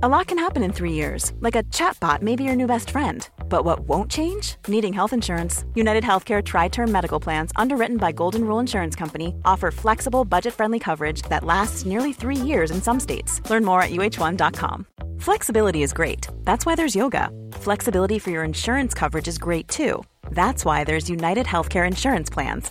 A 0.00 0.08
lot 0.08 0.28
can 0.28 0.38
happen 0.38 0.62
in 0.62 0.72
three 0.72 0.92
years, 0.92 1.32
like 1.40 1.56
a 1.56 1.64
chatbot 1.74 2.22
may 2.22 2.36
be 2.36 2.44
your 2.44 2.54
new 2.54 2.68
best 2.68 2.90
friend. 2.90 3.28
But 3.48 3.64
what 3.64 3.80
won't 3.80 4.08
change? 4.08 4.54
Needing 4.68 4.92
health 4.92 5.12
insurance. 5.12 5.64
United 5.74 6.04
Healthcare 6.04 6.40
Tri 6.40 6.68
Term 6.68 6.92
Medical 6.92 7.18
Plans, 7.18 7.50
underwritten 7.56 7.96
by 7.96 8.12
Golden 8.12 8.44
Rule 8.44 8.60
Insurance 8.60 8.94
Company, 8.94 9.34
offer 9.44 9.72
flexible, 9.72 10.24
budget 10.24 10.54
friendly 10.54 10.78
coverage 10.78 11.22
that 11.22 11.42
lasts 11.42 11.84
nearly 11.84 12.12
three 12.12 12.36
years 12.36 12.70
in 12.70 12.80
some 12.80 13.00
states. 13.00 13.40
Learn 13.50 13.64
more 13.64 13.82
at 13.82 13.90
uh1.com. 13.90 14.86
Flexibility 15.18 15.82
is 15.82 15.92
great. 15.92 16.28
That's 16.44 16.64
why 16.64 16.76
there's 16.76 16.94
yoga. 16.94 17.28
Flexibility 17.54 18.20
for 18.20 18.30
your 18.30 18.44
insurance 18.44 18.94
coverage 18.94 19.26
is 19.26 19.36
great 19.36 19.66
too. 19.66 20.04
That's 20.30 20.64
why 20.64 20.84
there's 20.84 21.10
United 21.10 21.46
Healthcare 21.46 21.88
Insurance 21.88 22.30
Plans. 22.30 22.70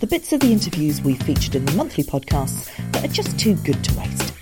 the 0.00 0.06
bits 0.06 0.32
of 0.32 0.40
the 0.40 0.50
interviews 0.50 1.02
we've 1.02 1.22
featured 1.22 1.54
in 1.54 1.66
the 1.66 1.72
monthly 1.72 2.02
podcasts 2.02 2.74
that 2.92 3.04
are 3.04 3.12
just 3.12 3.38
too 3.38 3.54
good 3.56 3.84
to 3.84 3.98
waste. 3.98 4.32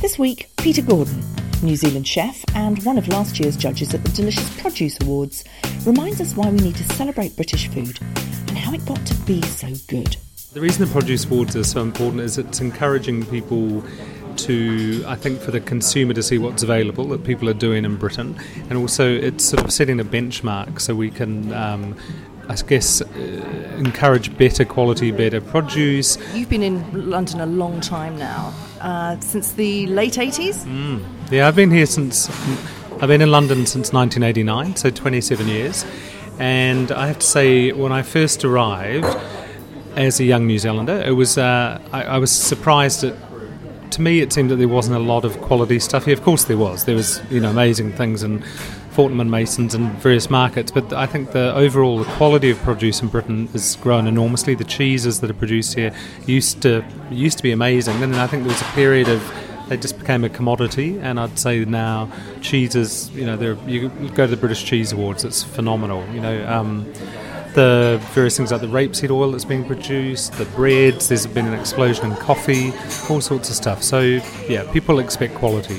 This 0.00 0.18
week, 0.18 0.48
Peter 0.56 0.80
Gordon, 0.80 1.22
New 1.62 1.76
Zealand 1.76 2.08
chef 2.08 2.42
and 2.54 2.82
one 2.84 2.96
of 2.96 3.06
last 3.08 3.38
year's 3.38 3.54
judges 3.54 3.92
at 3.92 4.02
the 4.02 4.08
Delicious 4.12 4.58
Produce 4.58 4.96
Awards, 5.02 5.44
reminds 5.84 6.22
us 6.22 6.34
why 6.34 6.48
we 6.48 6.56
need 6.56 6.76
to 6.76 6.84
celebrate 6.94 7.36
British 7.36 7.68
food 7.68 7.98
and 8.00 8.56
how 8.56 8.72
it 8.72 8.86
got 8.86 9.04
to 9.04 9.14
be 9.26 9.42
so 9.42 9.68
good. 9.86 10.16
The 10.54 10.62
reason 10.62 10.86
the 10.86 10.90
Produce 10.90 11.26
Awards 11.26 11.56
are 11.56 11.64
so 11.64 11.82
important 11.82 12.22
is 12.22 12.38
it's 12.38 12.62
encouraging 12.62 13.26
people 13.26 13.84
to, 14.38 15.04
I 15.06 15.16
think, 15.16 15.40
for 15.42 15.50
the 15.50 15.60
consumer 15.60 16.14
to 16.14 16.22
see 16.22 16.38
what's 16.38 16.62
available 16.62 17.04
that 17.08 17.22
people 17.22 17.50
are 17.50 17.54
doing 17.54 17.84
in 17.84 17.96
Britain, 17.96 18.40
and 18.70 18.78
also 18.78 19.12
it's 19.12 19.44
sort 19.44 19.62
of 19.62 19.72
setting 19.72 20.00
a 20.00 20.04
benchmark 20.04 20.80
so 20.80 20.94
we 20.94 21.10
can. 21.10 21.52
Um, 21.52 21.96
I 22.48 22.56
guess 22.56 23.00
uh, 23.00 23.06
encourage 23.78 24.36
better 24.36 24.64
quality, 24.64 25.10
better 25.10 25.40
produce. 25.40 26.18
You've 26.34 26.48
been 26.48 26.62
in 26.62 27.10
London 27.10 27.40
a 27.40 27.46
long 27.46 27.80
time 27.80 28.18
now, 28.18 28.52
uh, 28.80 29.18
since 29.20 29.52
the 29.52 29.86
late 29.86 30.14
80s? 30.14 30.64
Mm. 30.64 31.04
Yeah, 31.30 31.48
I've 31.48 31.56
been 31.56 31.70
here 31.70 31.86
since, 31.86 32.28
I've 33.00 33.08
been 33.08 33.22
in 33.22 33.30
London 33.30 33.66
since 33.66 33.92
1989, 33.92 34.76
so 34.76 34.90
27 34.90 35.48
years. 35.48 35.86
And 36.38 36.90
I 36.90 37.06
have 37.06 37.18
to 37.20 37.26
say, 37.26 37.72
when 37.72 37.92
I 37.92 38.02
first 38.02 38.44
arrived 38.44 39.06
as 39.96 40.18
a 40.20 40.24
young 40.24 40.46
New 40.46 40.58
Zealander, 40.58 41.02
it 41.06 41.12
was, 41.12 41.38
uh, 41.38 41.80
I, 41.92 42.04
I 42.04 42.18
was 42.18 42.30
surprised 42.30 43.04
at 43.04 43.14
to 43.92 44.00
me, 44.00 44.20
it 44.20 44.32
seemed 44.32 44.50
that 44.50 44.56
there 44.56 44.68
wasn't 44.68 44.96
a 44.96 45.00
lot 45.00 45.24
of 45.24 45.38
quality 45.42 45.78
stuff 45.78 46.06
here. 46.06 46.14
Of 46.14 46.22
course, 46.22 46.44
there 46.44 46.56
was. 46.56 46.86
There 46.86 46.96
was, 46.96 47.20
you 47.30 47.40
know, 47.40 47.50
amazing 47.50 47.92
things 47.92 48.22
in 48.22 48.42
Fortnum 48.92 49.20
and 49.20 49.30
Masons 49.30 49.74
and 49.74 49.90
various 49.94 50.28
markets. 50.28 50.70
But 50.70 50.92
I 50.92 51.06
think 51.06 51.32
the 51.32 51.54
overall 51.54 51.98
the 51.98 52.04
quality 52.12 52.50
of 52.50 52.58
produce 52.58 53.00
in 53.00 53.08
Britain 53.08 53.46
has 53.48 53.76
grown 53.76 54.06
enormously. 54.06 54.54
The 54.54 54.64
cheeses 54.64 55.20
that 55.20 55.30
are 55.30 55.34
produced 55.34 55.74
here 55.74 55.94
used 56.26 56.62
to 56.62 56.84
used 57.10 57.38
to 57.38 57.42
be 57.42 57.52
amazing. 57.52 58.02
And 58.02 58.14
I 58.16 58.26
think 58.26 58.42
there 58.44 58.52
was 58.52 58.60
a 58.60 58.72
period 58.72 59.08
of 59.08 59.22
they 59.68 59.76
just 59.76 59.98
became 59.98 60.24
a 60.24 60.28
commodity. 60.28 60.98
And 60.98 61.18
I'd 61.18 61.38
say 61.38 61.64
now 61.64 62.10
cheeses, 62.42 63.10
you 63.10 63.24
know, 63.24 63.56
you 63.66 63.88
go 63.88 64.26
to 64.26 64.30
the 64.30 64.36
British 64.36 64.64
Cheese 64.64 64.92
Awards, 64.92 65.24
it's 65.24 65.42
phenomenal. 65.42 66.06
You 66.12 66.20
know. 66.20 66.48
Um, 66.48 66.92
the 67.54 68.00
various 68.12 68.36
things 68.36 68.50
like 68.50 68.62
the 68.62 68.66
rapeseed 68.66 69.10
oil 69.10 69.32
that's 69.32 69.44
being 69.44 69.64
produced, 69.64 70.32
the 70.34 70.46
breads, 70.46 71.08
there's 71.08 71.26
been 71.26 71.46
an 71.46 71.52
explosion 71.52 72.10
in 72.10 72.16
coffee, 72.16 72.72
all 73.10 73.20
sorts 73.20 73.50
of 73.50 73.56
stuff. 73.56 73.82
So, 73.82 74.00
yeah, 74.48 74.70
people 74.72 75.00
expect 75.00 75.34
quality. 75.34 75.78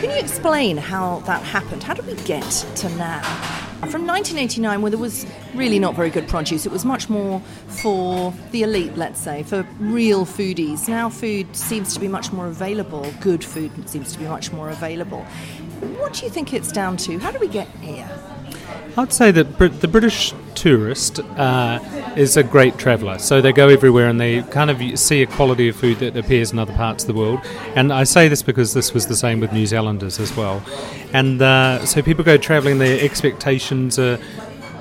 Can 0.00 0.08
you 0.08 0.16
explain 0.16 0.78
how 0.78 1.18
that 1.26 1.42
happened? 1.42 1.82
How 1.82 1.92
did 1.92 2.06
we 2.06 2.14
get 2.24 2.42
to 2.76 2.88
now? 2.96 3.20
From 3.90 4.06
1989, 4.06 4.80
where 4.80 4.88
there 4.88 4.98
was 4.98 5.26
really 5.54 5.78
not 5.78 5.94
very 5.94 6.08
good 6.08 6.26
produce, 6.26 6.64
it 6.64 6.72
was 6.72 6.86
much 6.86 7.10
more 7.10 7.40
for 7.66 8.32
the 8.50 8.62
elite, 8.62 8.96
let's 8.96 9.20
say, 9.20 9.42
for 9.42 9.66
real 9.78 10.24
foodies. 10.24 10.88
Now, 10.88 11.10
food 11.10 11.54
seems 11.54 11.92
to 11.92 12.00
be 12.00 12.08
much 12.08 12.32
more 12.32 12.46
available, 12.46 13.12
good 13.20 13.44
food 13.44 13.90
seems 13.90 14.14
to 14.14 14.18
be 14.18 14.24
much 14.24 14.52
more 14.52 14.70
available. 14.70 15.20
What 15.98 16.14
do 16.14 16.24
you 16.24 16.30
think 16.30 16.54
it's 16.54 16.72
down 16.72 16.96
to? 16.98 17.18
How 17.18 17.30
do 17.30 17.38
we 17.38 17.48
get 17.48 17.68
here? 17.82 18.08
I'd 18.96 19.12
say 19.12 19.30
that 19.30 19.58
the 19.58 19.88
British 19.88 20.34
tourist 20.54 21.20
uh, 21.20 21.78
is 22.16 22.36
a 22.36 22.42
great 22.42 22.76
traveller. 22.76 23.18
So 23.18 23.40
they 23.40 23.52
go 23.52 23.68
everywhere 23.68 24.08
and 24.08 24.20
they 24.20 24.42
kind 24.42 24.70
of 24.70 24.98
see 24.98 25.22
a 25.22 25.26
quality 25.26 25.68
of 25.68 25.76
food 25.76 25.98
that 25.98 26.16
appears 26.16 26.52
in 26.52 26.58
other 26.58 26.74
parts 26.74 27.04
of 27.04 27.08
the 27.08 27.14
world. 27.14 27.40
And 27.76 27.92
I 27.92 28.04
say 28.04 28.28
this 28.28 28.42
because 28.42 28.74
this 28.74 28.92
was 28.92 29.06
the 29.06 29.16
same 29.16 29.40
with 29.40 29.52
New 29.52 29.66
Zealanders 29.66 30.18
as 30.18 30.36
well. 30.36 30.62
And 31.12 31.40
uh, 31.40 31.86
so 31.86 32.02
people 32.02 32.24
go 32.24 32.36
travelling, 32.36 32.78
their 32.78 33.02
expectations 33.02 33.98
are 33.98 34.18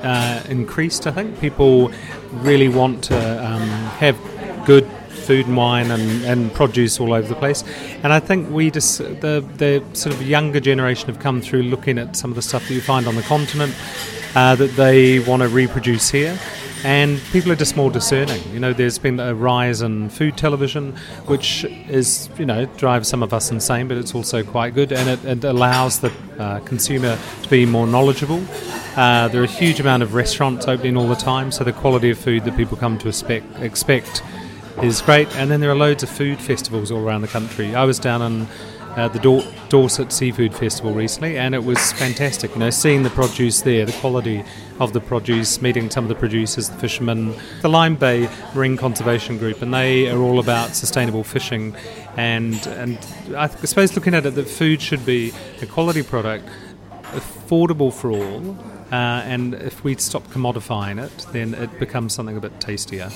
uh, 0.03 0.43
increased, 0.49 1.05
I 1.07 1.11
think. 1.11 1.39
People 1.39 1.91
really 2.31 2.67
want 2.67 3.03
to 3.05 3.45
um, 3.45 3.61
have 3.99 4.17
good 4.65 4.89
food 5.29 5.45
and 5.45 5.55
wine 5.55 5.91
and, 5.91 6.25
and 6.25 6.51
produce 6.55 6.99
all 6.99 7.13
over 7.13 7.27
the 7.27 7.35
place. 7.35 7.63
And 8.01 8.11
I 8.11 8.19
think 8.19 8.49
we 8.49 8.71
just, 8.71 8.97
the, 8.97 9.45
the 9.57 9.83
sort 9.93 10.15
of 10.15 10.23
younger 10.23 10.59
generation 10.59 11.05
have 11.05 11.19
come 11.19 11.39
through 11.39 11.61
looking 11.61 11.99
at 11.99 12.15
some 12.15 12.31
of 12.31 12.35
the 12.35 12.41
stuff 12.41 12.67
that 12.67 12.73
you 12.73 12.81
find 12.81 13.05
on 13.05 13.15
the 13.15 13.21
continent 13.21 13.75
uh, 14.33 14.55
that 14.55 14.71
they 14.71 15.19
want 15.19 15.43
to 15.43 15.47
reproduce 15.47 16.09
here. 16.09 16.35
And 16.83 17.21
people 17.31 17.51
are 17.51 17.57
just 17.57 17.77
more 17.77 17.91
discerning. 17.91 18.41
You 18.51 18.59
know, 18.59 18.73
there's 18.73 18.97
been 18.97 19.19
a 19.19 19.35
rise 19.35 19.83
in 19.83 20.09
food 20.09 20.35
television, 20.35 20.95
which 21.27 21.63
is, 21.89 22.27
you 22.39 22.45
know, 22.45 22.65
drives 22.77 23.07
some 23.07 23.21
of 23.21 23.31
us 23.31 23.51
insane, 23.51 23.87
but 23.87 23.97
it's 23.97 24.15
also 24.15 24.43
quite 24.43 24.73
good, 24.73 24.91
and 24.91 25.09
it, 25.09 25.25
it 25.25 25.43
allows 25.43 25.99
the 25.99 26.11
uh, 26.39 26.59
consumer 26.61 27.19
to 27.43 27.49
be 27.49 27.65
more 27.67 27.85
knowledgeable. 27.85 28.41
Uh, 28.95 29.27
there 29.27 29.41
are 29.41 29.43
a 29.43 29.47
huge 29.47 29.79
amount 29.79 30.03
of 30.03 30.15
restaurants 30.15 30.67
opening 30.67 30.97
all 30.97 31.07
the 31.07 31.15
time, 31.15 31.51
so 31.51 31.63
the 31.65 31.73
quality 31.73 32.09
of 32.09 32.17
food 32.17 32.45
that 32.45 32.55
people 32.55 32.77
come 32.77 32.97
to 32.97 33.09
expect, 33.09 33.45
expect 33.59 34.23
is 34.81 35.01
great. 35.01 35.33
And 35.35 35.51
then 35.51 35.59
there 35.59 35.69
are 35.69 35.75
loads 35.75 36.03
of 36.03 36.09
food 36.09 36.39
festivals 36.39 36.91
all 36.91 37.01
around 37.01 37.21
the 37.21 37.27
country. 37.27 37.75
I 37.75 37.83
was 37.83 37.99
down 37.99 38.21
on 38.21 38.47
uh, 38.95 39.07
the 39.07 39.19
Dor- 39.19 39.43
Dorset 39.69 40.11
Seafood 40.11 40.53
Festival 40.55 40.93
recently, 40.93 41.37
and 41.37 41.53
it 41.53 41.63
was 41.63 41.91
fantastic. 41.93 42.51
You 42.53 42.59
know, 42.59 42.69
seeing 42.69 43.03
the 43.03 43.09
produce 43.09 43.61
there, 43.61 43.85
the 43.85 43.93
quality 43.93 44.43
of 44.79 44.93
the 44.93 44.99
produce, 44.99 45.61
meeting 45.61 45.89
some 45.89 46.05
of 46.05 46.09
the 46.09 46.15
producers, 46.15 46.69
the 46.69 46.77
fishermen, 46.77 47.35
the 47.61 47.69
Lyme 47.69 47.95
Bay 47.95 48.29
Marine 48.55 48.77
Conservation 48.77 49.37
Group, 49.37 49.61
and 49.61 49.73
they 49.73 50.09
are 50.09 50.19
all 50.19 50.39
about 50.39 50.75
sustainable 50.75 51.23
fishing. 51.23 51.75
And 52.17 52.65
and 52.67 52.97
I 53.35 53.47
suppose 53.47 53.95
looking 53.95 54.15
at 54.15 54.25
it, 54.25 54.35
that 54.35 54.49
food 54.49 54.81
should 54.81 55.05
be 55.05 55.33
a 55.61 55.65
quality 55.65 56.03
product, 56.03 56.47
affordable 57.11 57.93
for 57.93 58.11
all, 58.11 58.57
uh, 58.91 59.21
and 59.25 59.53
if 59.53 59.83
we 59.83 59.95
stop 59.95 60.23
commodifying 60.27 61.03
it, 61.03 61.25
then 61.31 61.53
it 61.53 61.79
becomes 61.79 62.13
something 62.13 62.37
a 62.37 62.41
bit 62.41 62.59
tastier 62.59 63.11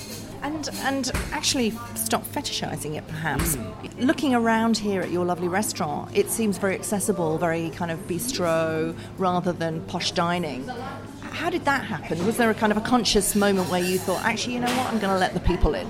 and 0.67 0.93
and 0.93 1.11
actually 1.31 1.71
stop 1.95 2.23
fetishizing 2.25 2.95
it 2.95 3.07
perhaps. 3.07 3.55
Mm. 3.55 4.05
looking 4.05 4.33
around 4.35 4.77
here 4.77 5.01
at 5.01 5.11
your 5.11 5.25
lovely 5.25 5.47
restaurant 5.47 6.15
it 6.15 6.29
seems 6.29 6.57
very 6.57 6.75
accessible 6.75 7.37
very 7.37 7.69
kind 7.71 7.91
of 7.91 7.99
bistro 8.07 8.95
rather 9.17 9.51
than 9.53 9.81
posh 9.85 10.11
dining. 10.11 10.67
How 11.21 11.49
did 11.49 11.65
that 11.65 11.83
happen? 11.83 12.25
Was 12.27 12.37
there 12.37 12.51
a 12.51 12.53
kind 12.53 12.71
of 12.71 12.77
a 12.77 12.81
conscious 12.81 13.35
moment 13.35 13.69
where 13.69 13.81
you 13.81 13.97
thought 13.97 14.23
actually 14.23 14.53
you 14.53 14.59
know 14.59 14.77
what? 14.77 14.93
I'm 14.93 14.99
going 14.99 15.13
to 15.13 15.19
let 15.19 15.33
the 15.33 15.39
people 15.39 15.73
in 15.73 15.89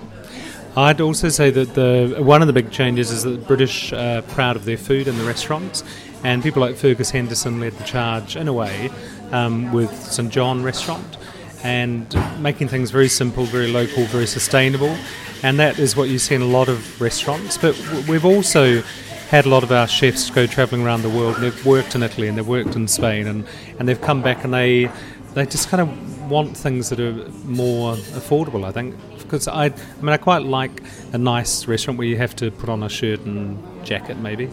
I'd 0.76 1.02
also 1.02 1.30
say 1.30 1.52
that 1.52 1.76
the 1.76 2.24
one 2.24 2.42
of 2.42 2.48
the 2.48 2.54
big 2.54 2.72
changes 2.72 3.12
is 3.12 3.24
that 3.24 3.30
the 3.30 3.46
British 3.46 3.94
are 3.94 4.24
proud 4.24 4.56
of 4.56 4.66
their 4.66 4.78
food 4.78 5.08
in 5.08 5.16
the 5.20 5.24
restaurants, 5.24 5.84
and 6.24 6.42
people 6.42 6.62
like 6.62 6.76
Fergus 6.76 7.12
Henderson 7.12 7.60
led 7.60 7.74
the 7.74 7.84
charge 7.84 8.36
in 8.36 8.48
a 8.48 8.54
way 8.54 8.90
um, 9.32 9.72
with 9.72 9.94
St 9.94 10.32
John 10.32 10.64
Restaurant, 10.64 11.18
and 11.64 12.14
making 12.40 12.68
things 12.68 12.92
very 12.92 13.08
simple, 13.08 13.46
very 13.46 13.68
local, 13.68 14.04
very 14.06 14.28
sustainable. 14.28 14.96
And 15.42 15.60
that 15.60 15.80
is 15.80 15.96
what 15.96 16.10
you 16.10 16.20
see 16.20 16.36
in 16.36 16.42
a 16.42 16.46
lot 16.46 16.70
of 16.70 17.02
restaurants. 17.02 17.58
But 17.58 17.76
we've 18.08 18.26
also 18.26 18.82
had 19.30 19.46
a 19.46 19.50
lot 19.50 19.64
of 19.64 19.72
our 19.72 19.88
chefs 19.88 20.30
go 20.30 20.46
travelling 20.46 20.84
around 20.84 21.02
the 21.02 21.10
world. 21.10 21.38
They've 21.38 21.66
worked 21.66 21.96
in 21.96 22.04
Italy 22.04 22.28
and 22.28 22.38
they've 22.38 22.48
worked 22.48 22.76
in 22.76 22.88
Spain, 22.88 23.28
and, 23.28 23.48
and 23.80 23.88
they've 23.90 24.00
come 24.00 24.22
back 24.22 24.44
and 24.44 24.54
they 24.54 24.92
they 25.34 25.46
just 25.46 25.70
kind 25.70 25.82
of 25.82 26.30
want 26.30 26.56
things 26.56 26.90
that 26.90 27.00
are 27.00 27.14
more 27.46 27.96
affordable. 27.96 28.64
I 28.64 28.72
think 28.72 28.96
because 29.18 29.48
I, 29.48 29.66
I 29.66 30.02
mean 30.02 30.10
I 30.10 30.18
quite 30.18 30.44
like 30.44 30.84
a 31.12 31.18
nice 31.18 31.66
restaurant 31.68 31.98
where 31.98 32.08
you 32.08 32.18
have 32.18 32.36
to 32.38 32.52
put 32.52 32.70
on 32.70 32.84
a 32.84 32.90
shirt 32.90 33.22
and 33.22 33.58
jacket 33.84 34.18
maybe. 34.18 34.50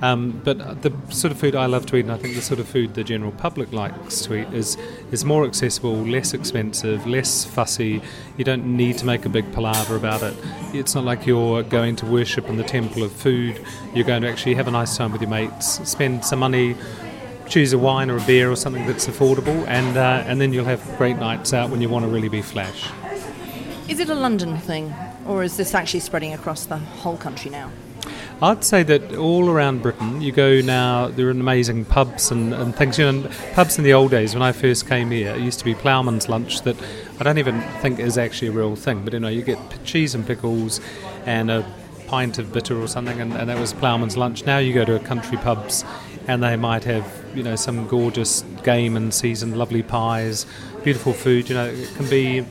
Um, 0.00 0.40
but 0.44 0.82
the 0.82 0.92
sort 1.10 1.32
of 1.32 1.40
food 1.40 1.56
I 1.56 1.66
love 1.66 1.86
to 1.86 1.96
eat, 1.96 2.00
and 2.00 2.12
I 2.12 2.16
think 2.16 2.36
the 2.36 2.42
sort 2.42 2.60
of 2.60 2.68
food 2.68 2.94
the 2.94 3.02
general 3.02 3.32
public 3.32 3.72
likes 3.72 4.20
to 4.22 4.34
eat, 4.34 4.48
is 4.52 4.76
is 5.10 5.24
more 5.24 5.44
accessible, 5.44 5.94
less 5.94 6.34
expensive, 6.34 7.06
less 7.06 7.44
fussy. 7.44 8.00
You 8.36 8.44
don't 8.44 8.76
need 8.76 8.98
to 8.98 9.06
make 9.06 9.24
a 9.24 9.28
big 9.28 9.52
palaver 9.52 9.96
about 9.96 10.22
it. 10.22 10.34
It's 10.72 10.94
not 10.94 11.04
like 11.04 11.26
you're 11.26 11.64
going 11.64 11.96
to 11.96 12.06
worship 12.06 12.48
in 12.48 12.56
the 12.56 12.64
temple 12.64 13.02
of 13.02 13.12
food. 13.12 13.60
You're 13.92 14.06
going 14.06 14.22
to 14.22 14.28
actually 14.28 14.54
have 14.54 14.68
a 14.68 14.72
nice 14.72 14.96
time 14.96 15.10
with 15.10 15.20
your 15.20 15.30
mates, 15.30 15.88
spend 15.88 16.24
some 16.24 16.38
money 16.38 16.76
choose 17.48 17.72
a 17.72 17.78
wine 17.78 18.10
or 18.10 18.18
a 18.18 18.20
beer 18.26 18.50
or 18.50 18.56
something 18.56 18.86
that's 18.86 19.06
affordable, 19.06 19.66
and 19.66 19.96
uh, 19.96 20.22
and 20.26 20.40
then 20.40 20.52
you'll 20.52 20.66
have 20.66 20.82
great 20.98 21.16
nights 21.16 21.52
out 21.54 21.70
when 21.70 21.80
you 21.80 21.88
want 21.88 22.04
to 22.04 22.10
really 22.10 22.28
be 22.28 22.42
flash. 22.42 22.90
Is 23.88 24.00
it 24.00 24.10
a 24.10 24.14
London 24.14 24.58
thing, 24.58 24.94
or 25.26 25.42
is 25.42 25.56
this 25.56 25.74
actually 25.74 26.00
spreading 26.00 26.34
across 26.34 26.66
the 26.66 26.76
whole 26.76 27.16
country 27.16 27.50
now? 27.50 27.70
I'd 28.40 28.62
say 28.62 28.84
that 28.84 29.16
all 29.16 29.50
around 29.50 29.82
Britain, 29.82 30.20
you 30.20 30.30
go 30.30 30.60
now, 30.60 31.08
there 31.08 31.26
are 31.26 31.30
amazing 31.30 31.84
pubs 31.86 32.30
and, 32.30 32.54
and 32.54 32.72
things. 32.74 32.96
You 32.96 33.10
know, 33.10 33.30
pubs 33.54 33.78
in 33.78 33.84
the 33.84 33.92
old 33.92 34.12
days, 34.12 34.32
when 34.32 34.42
I 34.42 34.52
first 34.52 34.86
came 34.86 35.10
here, 35.10 35.34
it 35.34 35.40
used 35.40 35.58
to 35.58 35.64
be 35.64 35.74
ploughman's 35.74 36.28
lunch 36.28 36.62
that 36.62 36.76
I 37.18 37.24
don't 37.24 37.38
even 37.38 37.60
think 37.80 37.98
is 37.98 38.16
actually 38.16 38.48
a 38.48 38.52
real 38.52 38.76
thing. 38.76 39.02
But 39.02 39.12
you 39.12 39.18
know, 39.18 39.28
you 39.28 39.42
get 39.42 39.58
cheese 39.84 40.14
and 40.14 40.24
pickles 40.24 40.80
and 41.26 41.50
a 41.50 41.66
pint 42.06 42.38
of 42.38 42.52
bitter 42.52 42.80
or 42.80 42.86
something, 42.86 43.20
and, 43.20 43.32
and 43.32 43.48
that 43.50 43.58
was 43.58 43.72
ploughman's 43.72 44.16
lunch. 44.16 44.46
Now 44.46 44.58
you 44.58 44.72
go 44.72 44.84
to 44.84 44.94
a 44.94 45.00
country 45.00 45.36
pubs 45.38 45.84
and 46.28 46.40
they 46.40 46.54
might 46.54 46.84
have, 46.84 47.12
you 47.34 47.42
know, 47.42 47.56
some 47.56 47.88
gorgeous 47.88 48.42
game 48.62 48.96
and 48.96 49.12
seasoned 49.12 49.58
lovely 49.58 49.82
pies, 49.82 50.46
beautiful 50.84 51.12
food. 51.12 51.48
You 51.48 51.56
know, 51.56 51.66
it 51.66 51.92
can 51.96 52.08
be 52.08 52.44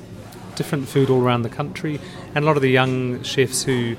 different 0.56 0.90
food 0.90 1.10
all 1.10 1.22
around 1.22 1.44
the 1.44 1.50
country. 1.50 2.02
And 2.36 2.44
a 2.44 2.46
lot 2.46 2.58
of 2.58 2.62
the 2.62 2.72
young 2.72 3.24
chefs 3.24 3.64
who 3.64 3.96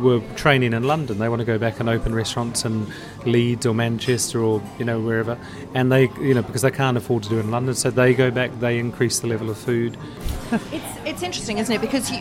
were 0.00 0.20
training 0.36 0.72
in 0.72 0.84
London. 0.84 1.18
They 1.18 1.28
want 1.28 1.40
to 1.40 1.46
go 1.46 1.58
back 1.58 1.80
and 1.80 1.88
open 1.88 2.14
restaurants 2.14 2.64
in 2.64 2.86
Leeds 3.24 3.66
or 3.66 3.74
Manchester 3.74 4.42
or 4.42 4.62
you 4.78 4.84
know 4.84 5.00
wherever, 5.00 5.38
and 5.74 5.90
they 5.90 6.08
you 6.20 6.34
know 6.34 6.42
because 6.42 6.62
they 6.62 6.70
can't 6.70 6.96
afford 6.96 7.22
to 7.24 7.28
do 7.28 7.38
it 7.38 7.40
in 7.40 7.50
London, 7.50 7.74
so 7.74 7.90
they 7.90 8.14
go 8.14 8.30
back. 8.30 8.50
They 8.60 8.78
increase 8.78 9.20
the 9.20 9.26
level 9.26 9.50
of 9.50 9.58
food. 9.58 9.96
it's 10.72 10.98
it's 11.04 11.22
interesting, 11.22 11.58
isn't 11.58 11.74
it? 11.74 11.80
Because 11.80 12.10
you, 12.10 12.20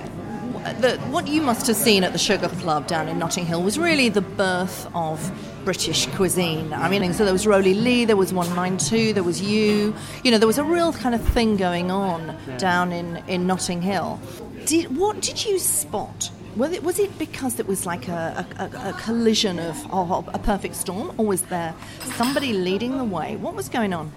the, 0.79 0.99
what 1.09 1.27
you 1.27 1.41
must 1.41 1.67
have 1.67 1.75
seen 1.75 2.03
at 2.03 2.13
the 2.13 2.19
Sugar 2.19 2.49
Club 2.49 2.87
down 2.87 3.07
in 3.07 3.17
Notting 3.17 3.45
Hill 3.45 3.63
was 3.63 3.79
really 3.79 4.09
the 4.09 4.21
birth 4.21 4.89
of 4.93 5.31
British 5.65 6.07
cuisine. 6.07 6.73
I 6.73 6.89
mean, 6.89 7.13
so 7.13 7.23
there 7.23 7.33
was 7.33 7.45
Rowley 7.45 7.73
Leigh, 7.73 8.05
there 8.05 8.17
was 8.17 8.33
192, 8.33 9.13
there 9.13 9.23
was 9.23 9.41
you. 9.41 9.93
You 10.23 10.31
know, 10.31 10.37
there 10.37 10.47
was 10.47 10.57
a 10.57 10.63
real 10.63 10.93
kind 10.93 11.15
of 11.15 11.21
thing 11.21 11.57
going 11.57 11.91
on 11.91 12.37
down 12.57 12.91
in, 12.91 13.17
in 13.27 13.47
Notting 13.47 13.81
Hill. 13.81 14.19
Did, 14.65 14.95
what 14.95 15.21
did 15.21 15.45
you 15.45 15.59
spot 15.59 16.31
was 16.55 16.73
it, 16.73 16.83
was 16.83 16.99
it 16.99 17.17
because 17.17 17.59
it 17.59 17.67
was 17.67 17.85
like 17.85 18.07
a, 18.07 18.45
a, 18.59 18.89
a 18.89 18.93
collision 18.93 19.57
of, 19.57 19.93
of, 19.93 20.27
a 20.33 20.39
perfect 20.39 20.75
storm, 20.75 21.13
or 21.17 21.25
was 21.25 21.43
there 21.43 21.73
somebody 22.15 22.51
leading 22.51 22.97
the 22.97 23.05
way? 23.05 23.37
What 23.37 23.55
was 23.55 23.69
going 23.69 23.93
on? 23.93 24.11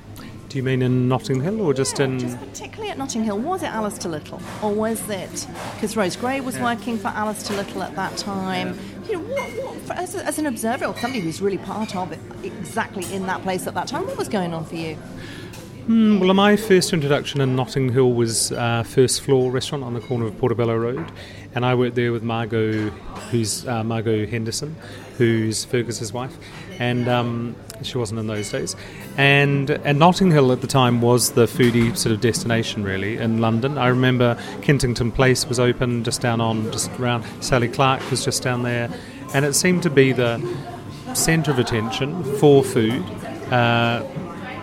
Do 0.49 0.59
you 0.59 0.63
mean 0.63 0.83
in 0.83 1.09
Notting 1.09 1.41
Hill 1.41 1.61
or 1.61 1.75
just 1.75 1.99
yeah, 1.99 2.05
in. 2.07 2.19
Just 2.19 2.39
particularly 2.39 2.91
at 2.91 2.99
Notting 2.99 3.25
Hill. 3.25 3.39
Was 3.39 3.63
it 3.63 3.69
Alistair 3.71 4.11
Little? 4.11 4.41
Or 4.63 4.73
was 4.73 5.09
it. 5.11 5.49
Because 5.75 5.97
Rose 5.97 6.15
Gray 6.15 6.41
was 6.41 6.57
yeah. 6.57 6.63
working 6.63 6.97
for 6.97 7.09
Alistair 7.09 7.57
Little 7.57 7.83
at 7.83 7.97
that 7.97 8.17
time. 8.17 8.69
Yeah. 8.69 9.09
You 9.09 9.13
know, 9.15 9.35
what, 9.35 9.51
what, 9.89 9.99
as, 9.99 10.15
a, 10.15 10.25
as, 10.25 10.39
an 10.39 10.47
observer 10.47 10.85
or 10.85 10.97
somebody 10.97 11.21
who's 11.21 11.43
really 11.43 11.59
part 11.59 11.97
of 11.97 12.13
it 12.13 12.21
exactly 12.45 13.05
in 13.13 13.27
that 13.27 13.43
place 13.43 13.67
at 13.67 13.75
that 13.75 13.89
time, 13.89 14.07
what 14.07 14.17
was 14.17 14.29
going 14.29 14.55
on 14.55 14.65
for 14.65 14.77
you? 14.77 14.97
Mm, 15.87 16.19
well, 16.19 16.33
my 16.33 16.57
first 16.57 16.95
introduction 16.95 17.43
in 17.43 17.57
Notting 17.57 17.93
Hill 17.93 18.15
was 18.15 18.53
uh, 18.53 18.85
First 18.85 19.21
Floor 19.21 19.51
Restaurant 19.51 19.85
on 19.85 19.93
the 19.93 20.01
corner 20.01 20.25
of 20.25 20.39
Portobello 20.39 20.75
Road, 20.75 21.13
and 21.55 21.67
I 21.67 21.75
worked 21.75 21.95
there 21.95 22.11
with 22.11 22.23
Margot, 22.23 22.89
who's 23.31 23.69
uh, 23.69 23.85
Margot 23.85 24.27
Henderson, 24.27 24.77
who's 25.19 25.67
Fergus's 25.67 26.11
wife, 26.11 26.35
and 26.79 27.07
um, 27.07 27.55
she 27.83 27.99
wasn't 27.99 28.19
in 28.19 28.27
those 28.29 28.51
days. 28.51 28.75
And 29.19 29.69
and 29.69 29.99
Notting 29.99 30.31
Hill 30.31 30.53
at 30.53 30.63
the 30.63 30.67
time 30.67 31.03
was 31.03 31.33
the 31.33 31.45
foodie 31.45 31.95
sort 31.95 32.15
of 32.15 32.23
destination 32.23 32.83
really 32.83 33.19
in 33.19 33.43
London. 33.43 33.77
I 33.77 33.89
remember 33.89 34.43
Kensington 34.63 35.13
Place 35.13 35.47
was 35.47 35.61
open 35.61 36.03
just 36.03 36.23
down 36.23 36.41
on 36.41 36.73
just 36.73 36.91
around 36.99 37.27
Sally 37.41 37.69
Clarke 37.69 38.11
was 38.11 38.25
just 38.25 38.43
down 38.43 38.63
there, 38.63 38.89
and 39.35 39.45
it 39.45 39.53
seemed 39.53 39.83
to 39.83 39.91
be 39.91 40.13
the 40.13 40.41
centre 41.13 41.51
of 41.51 41.59
attention 41.59 42.25
for 42.39 42.65
food. 42.65 43.05
Uh, 43.53 44.03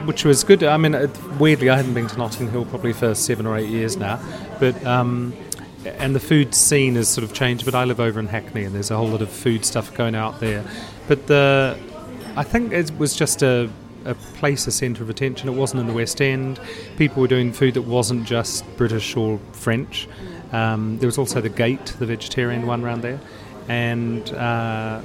which 0.06 0.26
was 0.26 0.44
good. 0.44 0.64
I 0.64 0.78
mean, 0.78 0.96
weirdly, 1.40 1.70
I 1.70 1.78
hadn't 1.78 1.94
been 1.94 2.08
to 2.08 2.18
Notting 2.18 2.50
Hill 2.50 2.66
probably 2.66 2.94
for 2.94 3.16
seven 3.16 3.46
or 3.46 3.58
eight 3.58 3.70
years 3.70 3.98
now, 3.98 4.20
but 4.60 4.84
um, 4.86 5.34
and 5.86 6.16
the 6.16 6.20
food 6.20 6.54
scene 6.54 6.96
has 6.96 7.10
sort 7.10 7.24
of 7.24 7.34
changed. 7.34 7.66
But 7.66 7.76
I 7.76 7.84
live 7.86 8.00
over 8.00 8.20
in 8.20 8.28
Hackney, 8.28 8.64
and 8.64 8.76
there's 8.76 8.92
a 8.92 8.98
whole 8.98 9.08
lot 9.08 9.22
of 9.22 9.30
food 9.30 9.66
stuff 9.66 9.94
going 9.94 10.16
out 10.16 10.40
there. 10.40 10.64
But 11.08 11.28
the, 11.28 11.78
I 12.36 12.44
think 12.44 12.74
it 12.74 12.92
was 12.98 13.16
just 13.16 13.42
a 13.42 13.70
a 14.06 14.16
place, 14.16 14.68
a 14.68 14.72
centre 14.72 15.04
of 15.04 15.10
attention. 15.10 15.48
It 15.48 15.54
wasn't 15.54 15.82
in 15.82 15.88
the 15.88 15.94
West 15.94 16.22
End. 16.22 16.60
People 16.98 17.22
were 17.22 17.28
doing 17.28 17.54
food 17.54 17.76
that 17.76 17.84
wasn't 17.84 18.26
just 18.26 18.66
British 18.78 19.16
or 19.16 19.40
French. 19.52 20.08
Um, 20.52 20.98
there 21.00 21.08
was 21.08 21.18
also 21.18 21.40
the 21.40 21.50
Gate, 21.50 21.86
the 22.00 22.06
vegetarian 22.06 22.66
one 22.66 22.84
around 22.84 23.02
there, 23.02 23.20
and 23.70 24.30
uh, 24.34 25.02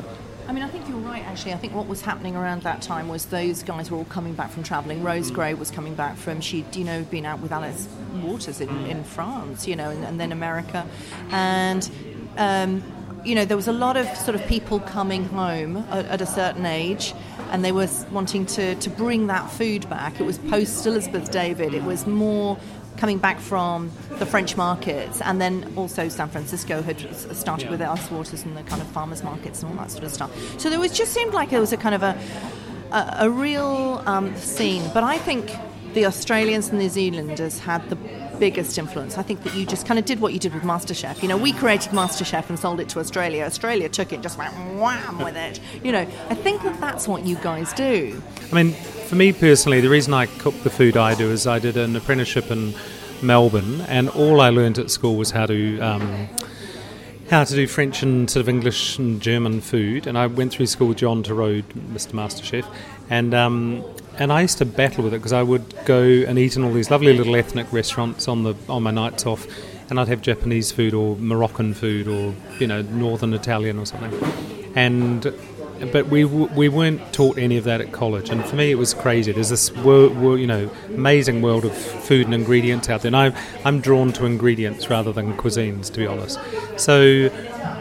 I 0.48 0.52
mean, 0.52 0.62
I 0.62 0.68
think 0.68 0.88
you're 0.88 0.98
right, 0.98 1.24
actually. 1.24 1.54
I 1.54 1.56
think 1.56 1.74
what 1.74 1.88
was 1.88 2.02
happening 2.02 2.36
around 2.36 2.62
that 2.62 2.80
time 2.80 3.08
was 3.08 3.26
those 3.26 3.64
guys 3.64 3.90
were 3.90 3.98
all 3.98 4.04
coming 4.04 4.34
back 4.34 4.50
from 4.50 4.62
travelling. 4.62 5.02
Rose 5.02 5.30
Gray 5.30 5.54
was 5.54 5.72
coming 5.72 5.96
back 5.96 6.16
from, 6.16 6.40
she'd, 6.40 6.76
you 6.76 6.84
know, 6.84 7.02
been 7.04 7.26
out 7.26 7.40
with 7.40 7.50
Alice 7.50 7.88
Waters 8.22 8.60
in, 8.60 8.68
in 8.86 9.02
France, 9.02 9.66
you 9.66 9.74
know, 9.74 9.90
and, 9.90 10.04
and 10.04 10.20
then 10.20 10.30
America. 10.30 10.86
And, 11.30 11.90
um, 12.36 12.82
you 13.24 13.34
know, 13.34 13.44
there 13.44 13.56
was 13.56 13.66
a 13.66 13.72
lot 13.72 13.96
of 13.96 14.06
sort 14.16 14.36
of 14.36 14.46
people 14.46 14.78
coming 14.78 15.24
home 15.24 15.78
at, 15.90 16.06
at, 16.06 16.20
a 16.20 16.26
certain 16.26 16.64
age 16.64 17.12
and 17.50 17.64
they 17.64 17.72
were 17.72 17.88
wanting 18.12 18.46
to, 18.46 18.76
to 18.76 18.88
bring 18.88 19.26
that 19.26 19.50
food 19.50 19.88
back. 19.90 20.20
It 20.20 20.22
was 20.22 20.38
post 20.38 20.86
Elizabeth 20.86 21.32
David. 21.32 21.74
It 21.74 21.82
was 21.82 22.06
more 22.06 22.56
coming 22.96 23.18
back 23.18 23.40
from 23.40 23.90
the 24.18 24.26
French 24.26 24.56
markets, 24.56 25.20
and 25.20 25.40
then 25.40 25.72
also 25.76 26.08
San 26.08 26.28
Francisco 26.28 26.82
had 26.82 26.98
started 27.36 27.64
yeah. 27.64 27.70
with 27.70 27.80
the 27.80 27.86
Alice 27.86 28.10
Waters 28.10 28.44
and 28.44 28.56
the 28.56 28.62
kind 28.62 28.80
of 28.80 28.88
farmers 28.88 29.22
markets 29.22 29.62
and 29.62 29.70
all 29.70 29.78
that 29.78 29.90
sort 29.90 30.04
of 30.04 30.12
stuff. 30.12 30.60
So 30.60 30.70
there 30.70 30.80
was 30.80 30.92
just 30.92 31.12
seemed 31.12 31.34
like 31.34 31.50
there 31.50 31.60
was 31.60 31.72
a 31.72 31.76
kind 31.76 31.94
of 31.94 32.02
a 32.02 32.18
a, 32.92 33.16
a 33.20 33.30
real 33.30 34.02
um, 34.06 34.34
scene. 34.36 34.82
But 34.92 35.04
I 35.04 35.18
think 35.18 35.50
the 35.94 36.06
Australians 36.06 36.68
and 36.68 36.78
New 36.78 36.88
Zealanders 36.88 37.58
had 37.58 37.88
the 37.88 37.96
biggest 38.38 38.76
influence. 38.76 39.16
I 39.16 39.22
think 39.22 39.42
that 39.44 39.54
you 39.54 39.64
just 39.64 39.86
kind 39.86 39.98
of 39.98 40.04
did 40.04 40.20
what 40.20 40.32
you 40.34 40.38
did 40.38 40.52
with 40.52 40.62
MasterChef. 40.62 41.22
You 41.22 41.28
know, 41.28 41.38
we 41.38 41.52
created 41.52 41.92
MasterChef 41.92 42.48
and 42.50 42.58
sold 42.58 42.80
it 42.80 42.88
to 42.90 43.00
Australia. 43.00 43.44
Australia 43.44 43.88
took 43.88 44.12
it, 44.12 44.20
just 44.20 44.36
went 44.36 44.52
wham 44.78 45.18
with 45.18 45.36
it. 45.36 45.58
You 45.82 45.92
know, 45.92 46.06
I 46.28 46.34
think 46.34 46.62
that 46.62 46.78
that's 46.80 47.08
what 47.08 47.24
you 47.24 47.36
guys 47.36 47.72
do. 47.72 48.22
I 48.52 48.62
mean, 48.62 48.76
for 49.06 49.14
me 49.14 49.32
personally, 49.32 49.80
the 49.80 49.88
reason 49.88 50.12
I 50.12 50.26
cook 50.26 50.54
the 50.62 50.70
food 50.70 50.96
I 50.96 51.14
do 51.14 51.30
is 51.30 51.46
I 51.46 51.58
did 51.58 51.76
an 51.76 51.94
apprenticeship 51.94 52.50
in 52.50 52.74
Melbourne, 53.22 53.82
and 53.82 54.08
all 54.08 54.40
I 54.40 54.50
learned 54.50 54.78
at 54.78 54.90
school 54.90 55.16
was 55.16 55.30
how 55.30 55.46
to. 55.46 55.80
Um, 55.80 56.28
how 57.28 57.42
to 57.42 57.56
do 57.56 57.66
French 57.66 58.04
and 58.04 58.30
sort 58.30 58.42
of 58.42 58.48
English 58.48 58.98
and 58.98 59.20
German 59.20 59.60
food, 59.60 60.06
and 60.06 60.16
I 60.16 60.28
went 60.28 60.52
through 60.52 60.66
school 60.66 60.86
with 60.86 60.98
John 60.98 61.24
Torode, 61.24 61.64
Mr. 61.92 62.12
MasterChef, 62.12 62.64
and 63.10 63.34
um, 63.34 63.84
and 64.16 64.32
I 64.32 64.42
used 64.42 64.58
to 64.58 64.64
battle 64.64 65.02
with 65.02 65.12
it 65.12 65.18
because 65.18 65.32
I 65.32 65.42
would 65.42 65.74
go 65.86 66.02
and 66.02 66.38
eat 66.38 66.56
in 66.56 66.62
all 66.62 66.72
these 66.72 66.88
lovely 66.88 67.16
little 67.16 67.34
ethnic 67.34 67.72
restaurants 67.72 68.28
on 68.28 68.44
the 68.44 68.54
on 68.68 68.84
my 68.84 68.92
nights 68.92 69.26
off, 69.26 69.44
and 69.90 69.98
I'd 69.98 70.06
have 70.06 70.22
Japanese 70.22 70.70
food 70.70 70.94
or 70.94 71.16
Moroccan 71.16 71.74
food 71.74 72.06
or 72.06 72.32
you 72.60 72.68
know 72.68 72.82
Northern 72.82 73.34
Italian 73.34 73.80
or 73.80 73.86
something, 73.86 74.12
and 74.76 75.26
but 75.92 76.06
we 76.06 76.24
we 76.24 76.68
weren't 76.68 77.12
taught 77.12 77.38
any 77.38 77.56
of 77.56 77.64
that 77.64 77.80
at 77.80 77.92
college, 77.92 78.30
and 78.30 78.44
for 78.44 78.56
me 78.56 78.70
it 78.70 78.76
was 78.76 78.94
crazy. 78.94 79.32
There's 79.32 79.48
this 79.48 79.72
world, 79.76 80.16
world, 80.16 80.40
you 80.40 80.46
know 80.46 80.70
amazing 80.88 81.42
world 81.42 81.64
of 81.64 81.76
food 81.76 82.26
and 82.26 82.34
ingredients 82.34 82.88
out 82.88 83.02
there, 83.02 83.08
and 83.08 83.16
I'm 83.16 83.34
I'm 83.64 83.80
drawn 83.80 84.12
to 84.14 84.26
ingredients 84.26 84.90
rather 84.90 85.12
than 85.12 85.36
cuisines, 85.36 85.92
to 85.92 85.98
be 85.98 86.06
honest. 86.06 86.38
So 86.76 87.30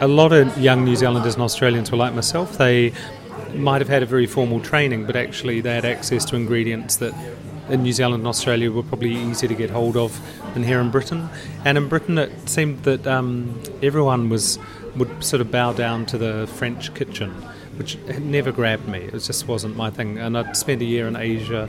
a 0.00 0.08
lot 0.08 0.32
of 0.32 0.58
young 0.58 0.84
New 0.84 0.96
Zealanders 0.96 1.34
and 1.34 1.42
Australians 1.42 1.90
were 1.90 1.98
like 1.98 2.14
myself. 2.14 2.58
They 2.58 2.92
might 3.54 3.80
have 3.80 3.88
had 3.88 4.02
a 4.02 4.06
very 4.06 4.26
formal 4.26 4.60
training, 4.60 5.06
but 5.06 5.16
actually 5.16 5.60
they 5.60 5.74
had 5.74 5.84
access 5.84 6.24
to 6.26 6.36
ingredients 6.36 6.96
that 6.96 7.14
in 7.68 7.82
New 7.82 7.92
Zealand 7.92 8.20
and 8.20 8.28
Australia 8.28 8.70
were 8.70 8.82
probably 8.82 9.14
easier 9.14 9.48
to 9.48 9.54
get 9.54 9.70
hold 9.70 9.96
of 9.96 10.20
than 10.54 10.62
here 10.62 10.80
in 10.80 10.90
Britain. 10.90 11.28
And 11.64 11.76
in 11.76 11.88
Britain, 11.88 12.18
it 12.18 12.48
seemed 12.48 12.82
that 12.84 13.06
um, 13.06 13.60
everyone 13.82 14.28
was 14.28 14.58
would 14.96 15.24
sort 15.24 15.40
of 15.40 15.50
bow 15.50 15.72
down 15.72 16.06
to 16.06 16.18
the 16.18 16.46
French 16.46 16.94
kitchen 16.94 17.34
which 17.76 17.98
never 18.20 18.52
grabbed 18.52 18.88
me. 18.88 19.00
It 19.00 19.18
just 19.20 19.46
wasn't 19.46 19.76
my 19.76 19.90
thing. 19.90 20.18
And 20.18 20.36
I'd 20.36 20.56
spent 20.56 20.82
a 20.82 20.84
year 20.84 21.06
in 21.06 21.16
Asia 21.16 21.68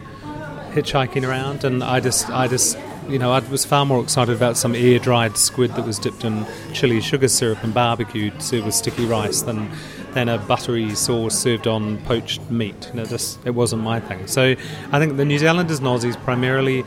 hitchhiking 0.71 1.27
around, 1.27 1.63
and 1.63 1.83
I 1.83 1.99
just, 1.99 2.29
I 2.29 2.47
just, 2.47 2.77
you 3.09 3.19
know, 3.19 3.31
I 3.31 3.39
was 3.39 3.65
far 3.65 3.85
more 3.85 4.01
excited 4.01 4.35
about 4.35 4.57
some 4.57 4.75
air 4.75 4.99
dried 4.99 5.37
squid 5.37 5.71
that 5.75 5.85
was 5.85 5.99
dipped 5.99 6.23
in 6.23 6.45
chili 6.73 7.01
sugar 7.01 7.27
syrup 7.27 7.63
and 7.63 7.73
barbecued, 7.73 8.41
served 8.41 8.65
with 8.65 8.75
sticky 8.75 9.05
rice, 9.05 9.41
than 9.41 9.69
than 10.13 10.29
a 10.29 10.37
buttery 10.37 10.95
sauce 10.95 11.37
served 11.37 11.67
on 11.67 11.97
poached 12.03 12.41
meat. 12.49 12.89
You 12.89 13.01
know, 13.01 13.05
just 13.05 13.45
it 13.45 13.51
wasn't 13.51 13.83
my 13.83 13.99
thing. 13.99 14.27
So 14.27 14.55
I 14.91 14.99
think 14.99 15.17
the 15.17 15.25
New 15.25 15.37
Zealanders 15.37 15.79
and 15.79 15.87
Aussies 15.87 16.17
primarily. 16.23 16.83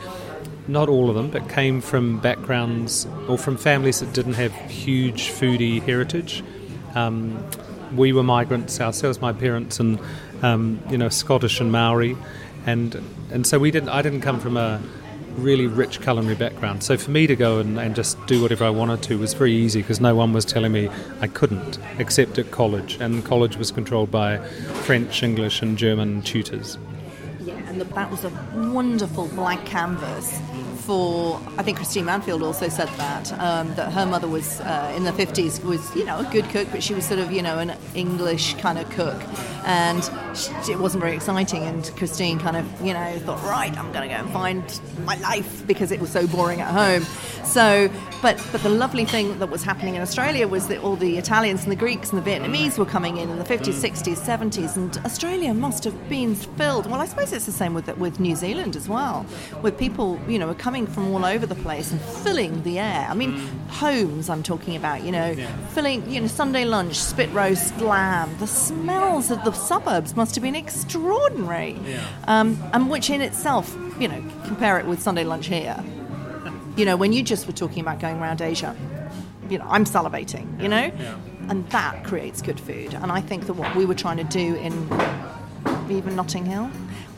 Not 0.67 0.89
all 0.89 1.09
of 1.09 1.15
them, 1.15 1.29
but 1.29 1.49
came 1.49 1.81
from 1.81 2.19
backgrounds 2.19 3.07
or 3.27 3.37
from 3.37 3.57
families 3.57 3.99
that 3.99 4.13
didn't 4.13 4.33
have 4.33 4.53
huge 4.69 5.29
foodie 5.29 5.81
heritage. 5.81 6.43
Um, 6.95 7.43
we 7.95 8.13
were 8.13 8.23
migrants 8.23 8.79
ourselves, 8.79 9.19
my 9.21 9.33
parents, 9.33 9.79
and 9.79 9.99
um, 10.41 10.79
you 10.89 10.97
know 10.97 11.09
Scottish 11.09 11.59
and 11.59 11.71
Maori, 11.71 12.15
and 12.65 13.01
and 13.31 13.45
so 13.45 13.59
we 13.59 13.71
didn't. 13.71 13.89
I 13.89 14.01
didn't 14.01 14.21
come 14.21 14.39
from 14.39 14.57
a 14.57 14.81
really 15.37 15.67
rich 15.67 16.01
culinary 16.01 16.35
background. 16.35 16.83
So 16.83 16.97
for 16.97 17.11
me 17.11 17.27
to 17.27 17.35
go 17.35 17.59
and, 17.59 17.79
and 17.79 17.95
just 17.95 18.23
do 18.25 18.41
whatever 18.41 18.65
I 18.65 18.69
wanted 18.69 19.01
to 19.03 19.17
was 19.17 19.33
very 19.33 19.53
easy 19.53 19.81
because 19.81 20.01
no 20.01 20.13
one 20.15 20.33
was 20.33 20.45
telling 20.45 20.71
me 20.71 20.89
I 21.21 21.27
couldn't, 21.27 21.79
except 21.97 22.37
at 22.37 22.51
college, 22.51 22.97
and 22.99 23.23
college 23.23 23.55
was 23.57 23.71
controlled 23.71 24.11
by 24.11 24.37
French, 24.83 25.23
English, 25.23 25.61
and 25.61 25.77
German 25.77 26.21
tutors. 26.21 26.77
And 27.71 27.79
the, 27.79 27.85
that 27.85 28.11
was 28.11 28.25
a 28.25 28.31
wonderful 28.53 29.29
blank 29.29 29.65
canvas 29.65 30.37
for. 30.81 31.39
I 31.57 31.63
think 31.63 31.77
Christine 31.77 32.03
Manfield 32.03 32.41
also 32.41 32.67
said 32.67 32.89
that 32.97 33.31
um, 33.39 33.73
that 33.75 33.93
her 33.93 34.05
mother 34.05 34.27
was 34.27 34.59
uh, 34.59 34.93
in 34.93 35.05
the 35.05 35.13
fifties 35.13 35.61
was 35.61 35.95
you 35.95 36.03
know 36.03 36.19
a 36.19 36.29
good 36.33 36.49
cook, 36.49 36.67
but 36.69 36.83
she 36.83 36.93
was 36.93 37.05
sort 37.05 37.21
of 37.21 37.31
you 37.31 37.41
know 37.41 37.59
an 37.59 37.73
English 37.95 38.55
kind 38.55 38.77
of 38.77 38.89
cook, 38.89 39.21
and 39.65 40.03
she, 40.35 40.73
it 40.73 40.79
wasn't 40.79 41.01
very 41.01 41.15
exciting. 41.15 41.63
And 41.63 41.89
Christine 41.95 42.39
kind 42.39 42.57
of 42.57 42.65
you 42.81 42.93
know 42.93 43.19
thought, 43.19 43.41
right, 43.43 43.75
I'm 43.77 43.93
going 43.93 44.09
to 44.09 44.13
go 44.13 44.21
and 44.21 44.29
find 44.31 44.81
my 45.05 45.15
life 45.19 45.65
because 45.65 45.93
it 45.93 46.01
was 46.01 46.09
so 46.09 46.27
boring 46.27 46.59
at 46.59 46.73
home. 46.73 47.03
So, 47.45 47.89
but 48.21 48.45
but 48.51 48.61
the 48.63 48.69
lovely 48.69 49.05
thing 49.05 49.39
that 49.39 49.49
was 49.49 49.63
happening 49.63 49.95
in 49.95 50.01
Australia 50.01 50.45
was 50.45 50.67
that 50.67 50.83
all 50.83 50.97
the 50.97 51.17
Italians 51.17 51.63
and 51.63 51.71
the 51.71 51.77
Greeks 51.77 52.11
and 52.11 52.21
the 52.21 52.29
Vietnamese 52.29 52.77
were 52.77 52.85
coming 52.85 53.15
in 53.15 53.29
in 53.29 53.37
the 53.39 53.45
50s, 53.45 53.73
60s, 53.73 54.17
70s, 54.17 54.75
and 54.75 54.97
Australia 55.05 55.53
must 55.53 55.83
have 55.85 56.09
been 56.09 56.35
filled. 56.35 56.85
Well, 56.85 56.99
I 56.99 57.05
suppose 57.05 57.31
it's 57.31 57.45
the 57.45 57.51
same 57.61 57.75
with 57.75 57.95
with 57.97 58.19
New 58.19 58.35
Zealand 58.35 58.75
as 58.75 58.89
well, 58.89 59.23
where 59.61 59.71
people 59.71 60.19
you 60.27 60.39
know 60.39 60.49
are 60.49 60.61
coming 60.67 60.87
from 60.87 61.13
all 61.13 61.23
over 61.23 61.45
the 61.45 61.59
place 61.67 61.91
and 61.91 62.01
filling 62.01 62.63
the 62.63 62.79
air. 62.79 63.05
I 63.07 63.13
mean, 63.13 63.33
homes 63.69 64.29
I'm 64.31 64.41
talking 64.41 64.75
about, 64.75 65.03
you 65.03 65.11
know, 65.11 65.35
filling 65.75 65.99
you 66.09 66.21
know 66.21 66.27
Sunday 66.27 66.65
lunch, 66.65 66.95
spit 66.95 67.31
roast 67.33 67.79
lamb. 67.79 68.35
The 68.39 68.47
smells 68.47 69.29
of 69.29 69.43
the 69.43 69.51
suburbs 69.51 70.15
must 70.15 70.33
have 70.35 70.41
been 70.41 70.55
extraordinary, 70.55 71.77
um, 72.27 72.57
and 72.73 72.89
which 72.89 73.11
in 73.11 73.21
itself, 73.21 73.77
you 73.99 74.07
know, 74.07 74.23
compare 74.45 74.79
it 74.79 74.87
with 74.87 74.99
Sunday 75.01 75.23
lunch 75.23 75.47
here. 75.47 75.77
You 76.77 76.85
know, 76.85 76.95
when 76.95 77.11
you 77.11 77.21
just 77.21 77.47
were 77.47 77.53
talking 77.63 77.81
about 77.81 77.99
going 77.99 78.17
around 78.21 78.41
Asia, 78.41 78.73
you 79.49 79.57
know, 79.57 79.67
I'm 79.67 79.83
salivating, 79.83 80.45
you 80.63 80.69
know? 80.69 80.89
And 81.49 81.69
that 81.71 82.05
creates 82.05 82.41
good 82.41 82.57
food. 82.61 82.93
And 82.93 83.11
I 83.11 83.19
think 83.19 83.45
that 83.47 83.55
what 83.55 83.75
we 83.75 83.83
were 83.85 83.93
trying 83.93 84.15
to 84.17 84.23
do 84.23 84.55
in 84.55 84.73
even 85.89 86.15
Notting 86.15 86.45
Hill 86.45 86.71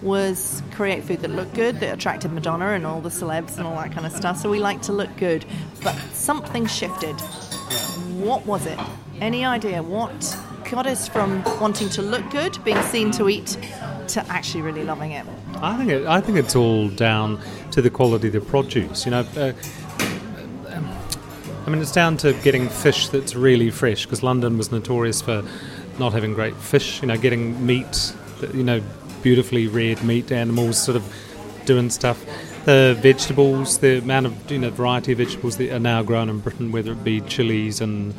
was 0.03 0.61
create 0.71 1.03
food 1.03 1.21
that 1.21 1.31
looked 1.31 1.53
good, 1.55 1.79
that 1.79 1.93
attracted 1.93 2.31
Madonna 2.31 2.69
and 2.69 2.85
all 2.85 3.01
the 3.01 3.09
celebs 3.09 3.57
and 3.57 3.65
all 3.65 3.75
that 3.77 3.91
kind 3.91 4.05
of 4.05 4.11
stuff. 4.11 4.37
So 4.37 4.49
we 4.49 4.59
like 4.59 4.81
to 4.83 4.93
look 4.93 5.15
good. 5.17 5.45
But 5.83 5.97
something 6.11 6.65
shifted. 6.65 7.19
What 8.19 8.45
was 8.45 8.65
it? 8.65 8.77
Any 9.21 9.45
idea 9.45 9.81
what 9.81 10.37
got 10.69 10.87
us 10.87 11.07
from 11.07 11.43
wanting 11.59 11.89
to 11.89 12.01
look 12.01 12.29
good, 12.31 12.61
being 12.63 12.81
seen 12.83 13.11
to 13.11 13.29
eat, 13.29 13.57
to 14.09 14.25
actually 14.27 14.61
really 14.61 14.83
loving 14.83 15.11
it? 15.11 15.25
I 15.55 15.77
think 15.77 15.89
it, 15.89 16.05
I 16.05 16.19
think 16.19 16.37
it's 16.37 16.55
all 16.55 16.89
down 16.89 17.39
to 17.71 17.81
the 17.81 17.89
quality 17.89 18.27
of 18.27 18.33
the 18.33 18.41
produce. 18.41 19.05
You 19.05 19.11
know, 19.11 19.25
uh, 19.37 19.53
I 21.65 21.69
mean, 21.69 21.81
it's 21.81 21.91
down 21.91 22.17
to 22.17 22.33
getting 22.43 22.67
fish 22.67 23.07
that's 23.09 23.35
really 23.35 23.69
fresh 23.69 24.05
because 24.05 24.23
London 24.23 24.57
was 24.57 24.71
notorious 24.71 25.21
for 25.21 25.43
not 25.99 26.11
having 26.11 26.33
great 26.33 26.55
fish. 26.55 27.01
You 27.01 27.07
know, 27.07 27.17
getting 27.17 27.65
meat, 27.65 28.13
you 28.53 28.63
know, 28.63 28.81
beautifully 29.23 29.67
reared 29.67 30.03
meat 30.03 30.31
animals, 30.31 30.81
sort 30.81 30.97
of 30.97 31.03
doing 31.65 31.89
stuff. 31.89 32.23
The 32.65 32.97
vegetables, 33.01 33.79
the 33.79 33.97
amount 33.97 34.27
of 34.27 34.51
you 34.51 34.59
know 34.59 34.69
variety 34.69 35.13
of 35.13 35.17
vegetables 35.17 35.57
that 35.57 35.73
are 35.73 35.79
now 35.79 36.03
grown 36.03 36.29
in 36.29 36.39
Britain, 36.39 36.71
whether 36.71 36.91
it 36.91 37.03
be 37.03 37.21
chilies 37.21 37.81
and 37.81 38.13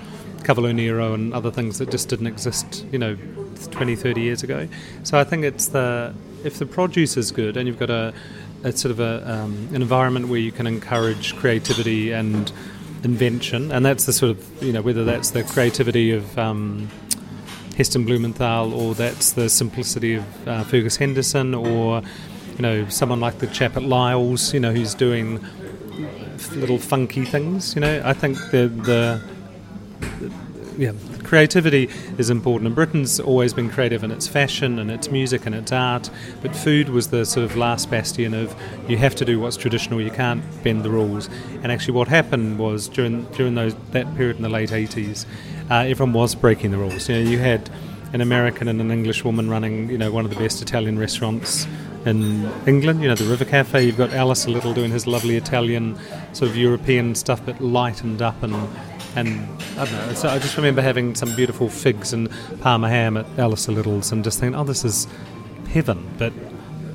Cavolo 0.45 0.73
Nero 0.73 1.15
and 1.15 1.33
other 1.33 1.51
things 1.51 1.79
that 1.79 1.91
just 1.91 2.09
didn't 2.09 2.27
exist, 2.27 2.85
you 2.93 2.99
know, 2.99 3.17
20, 3.71 3.97
30 3.97 4.21
years 4.21 4.43
ago. 4.43 4.69
So 5.03 5.19
I 5.19 5.25
think 5.25 5.45
it's 5.45 5.69
the 5.69 6.15
if 6.45 6.59
the 6.59 6.67
produce 6.67 7.17
is 7.17 7.33
good 7.33 7.57
and 7.57 7.67
you've 7.67 7.79
got 7.79 7.89
a, 7.91 8.13
a 8.63 8.73
sort 8.73 8.91
of 8.91 9.01
a, 9.01 9.31
um, 9.31 9.69
an 9.73 9.81
environment 9.81 10.29
where 10.29 10.39
you 10.39 10.53
can 10.53 10.67
encourage 10.67 11.35
creativity 11.37 12.13
and 12.13 12.53
invention, 13.03 13.73
and 13.73 13.85
that's 13.85 14.05
the 14.05 14.13
sort 14.13 14.31
of 14.31 14.63
you 14.63 14.73
know 14.73 14.83
whether 14.83 15.05
that's 15.05 15.31
the 15.31 15.43
creativity 15.45 16.11
of 16.11 16.39
um, 16.39 16.91
Heston 17.77 18.05
Blumenthal 18.05 18.73
or 18.73 18.95
that's 18.95 19.33
the 19.33 19.49
simplicity 19.49 20.15
of 20.15 20.49
uh, 20.49 20.65
Fergus 20.65 20.97
Henderson 20.97 21.55
or 21.55 22.03
you 22.57 22.63
know 22.63 22.89
someone 22.89 23.21
like 23.21 23.39
the 23.39 23.49
chap 23.49 23.77
at 23.77 23.83
Lyle's, 23.83 24.55
you 24.55 24.61
know, 24.61 24.73
who's 24.73 24.95
doing 24.95 25.45
little 26.53 26.79
funky 26.79 27.25
things. 27.25 27.75
You 27.75 27.81
know, 27.81 28.03
I 28.05 28.13
think 28.13 28.39
the 28.51 28.69
the 28.69 29.21
yeah, 30.77 30.93
creativity 31.23 31.89
is 32.19 32.31
important. 32.31 32.67
And 32.67 32.75
Britain's 32.75 33.21
always 33.21 33.55
been 33.55 33.71
creative 33.71 34.03
in 34.03 34.11
its 34.11 34.27
fashion 34.27 34.79
and 34.79 34.91
its 34.91 35.11
music 35.11 35.47
and 35.47 35.55
its 35.55 35.73
art, 35.73 36.11
but 36.43 36.55
food 36.55 36.89
was 36.89 37.09
the 37.09 37.25
sort 37.25 37.45
of 37.45 37.57
last 37.57 37.91
bastion 37.91 38.35
of 38.35 38.55
you 38.89 38.97
have 38.97 39.15
to 39.17 39.25
do 39.25 39.39
what's 39.39 39.57
traditional, 39.57 40.01
you 40.01 40.11
can't 40.11 40.43
bend 40.63 40.83
the 40.83 40.91
rules. 40.91 41.29
And 41.63 41.71
actually, 41.71 41.95
what 41.95 42.09
happened 42.09 42.59
was 42.59 42.89
during 42.89 43.25
during 43.33 43.55
those 43.55 43.75
that 43.93 44.15
period 44.17 44.37
in 44.37 44.43
the 44.43 44.49
late 44.49 44.71
80s, 44.71 45.27
uh, 45.71 45.85
everyone 45.87 46.13
was 46.13 46.35
breaking 46.35 46.71
the 46.71 46.79
rules. 46.79 47.09
You 47.09 47.17
know, 47.17 47.31
you 47.31 47.39
had 47.39 47.71
an 48.13 48.21
American 48.21 48.69
and 48.69 48.81
an 48.81 48.91
English 48.91 49.25
woman 49.25 49.51
running, 49.51 49.91
you 49.91 49.99
know, 49.99 50.13
one 50.13 50.25
of 50.25 50.31
the 50.31 50.37
best 50.37 50.63
Italian 50.63 50.99
restaurants 50.99 51.67
in 52.07 52.49
England, 52.67 53.03
you 53.03 53.09
know, 53.09 53.15
the 53.15 53.25
River 53.25 53.45
Cafe. 53.45 53.85
You've 53.85 53.97
got 53.97 54.13
Alistair 54.13 54.53
Little 54.53 54.75
doing 54.75 54.91
his 54.91 55.07
lovely 55.07 55.37
Italian, 55.37 55.99
sort 56.33 56.51
of 56.51 56.57
European 56.57 57.15
stuff, 57.15 57.45
but 57.45 57.61
lightened 57.61 58.23
up 58.23 58.43
and 58.43 58.55
and 59.17 59.41
I 59.79 59.85
don't 59.85 59.93
know. 59.93 60.15
So 60.15 60.29
I 60.29 60.39
just 60.39 60.57
remember 60.57 60.83
having 60.83 61.15
some 61.15 61.35
beautiful 61.37 61.69
figs 61.69 62.13
and 62.13 62.29
Parma 62.61 62.89
ham 62.89 63.17
at 63.17 63.27
Alistair 63.39 63.75
Little's 63.75 64.11
and 64.11 64.25
just 64.25 64.41
thinking, 64.41 64.59
oh, 64.59 64.65
this 64.65 64.85
is 64.85 65.07
heaven. 65.69 66.09
But 66.19 66.33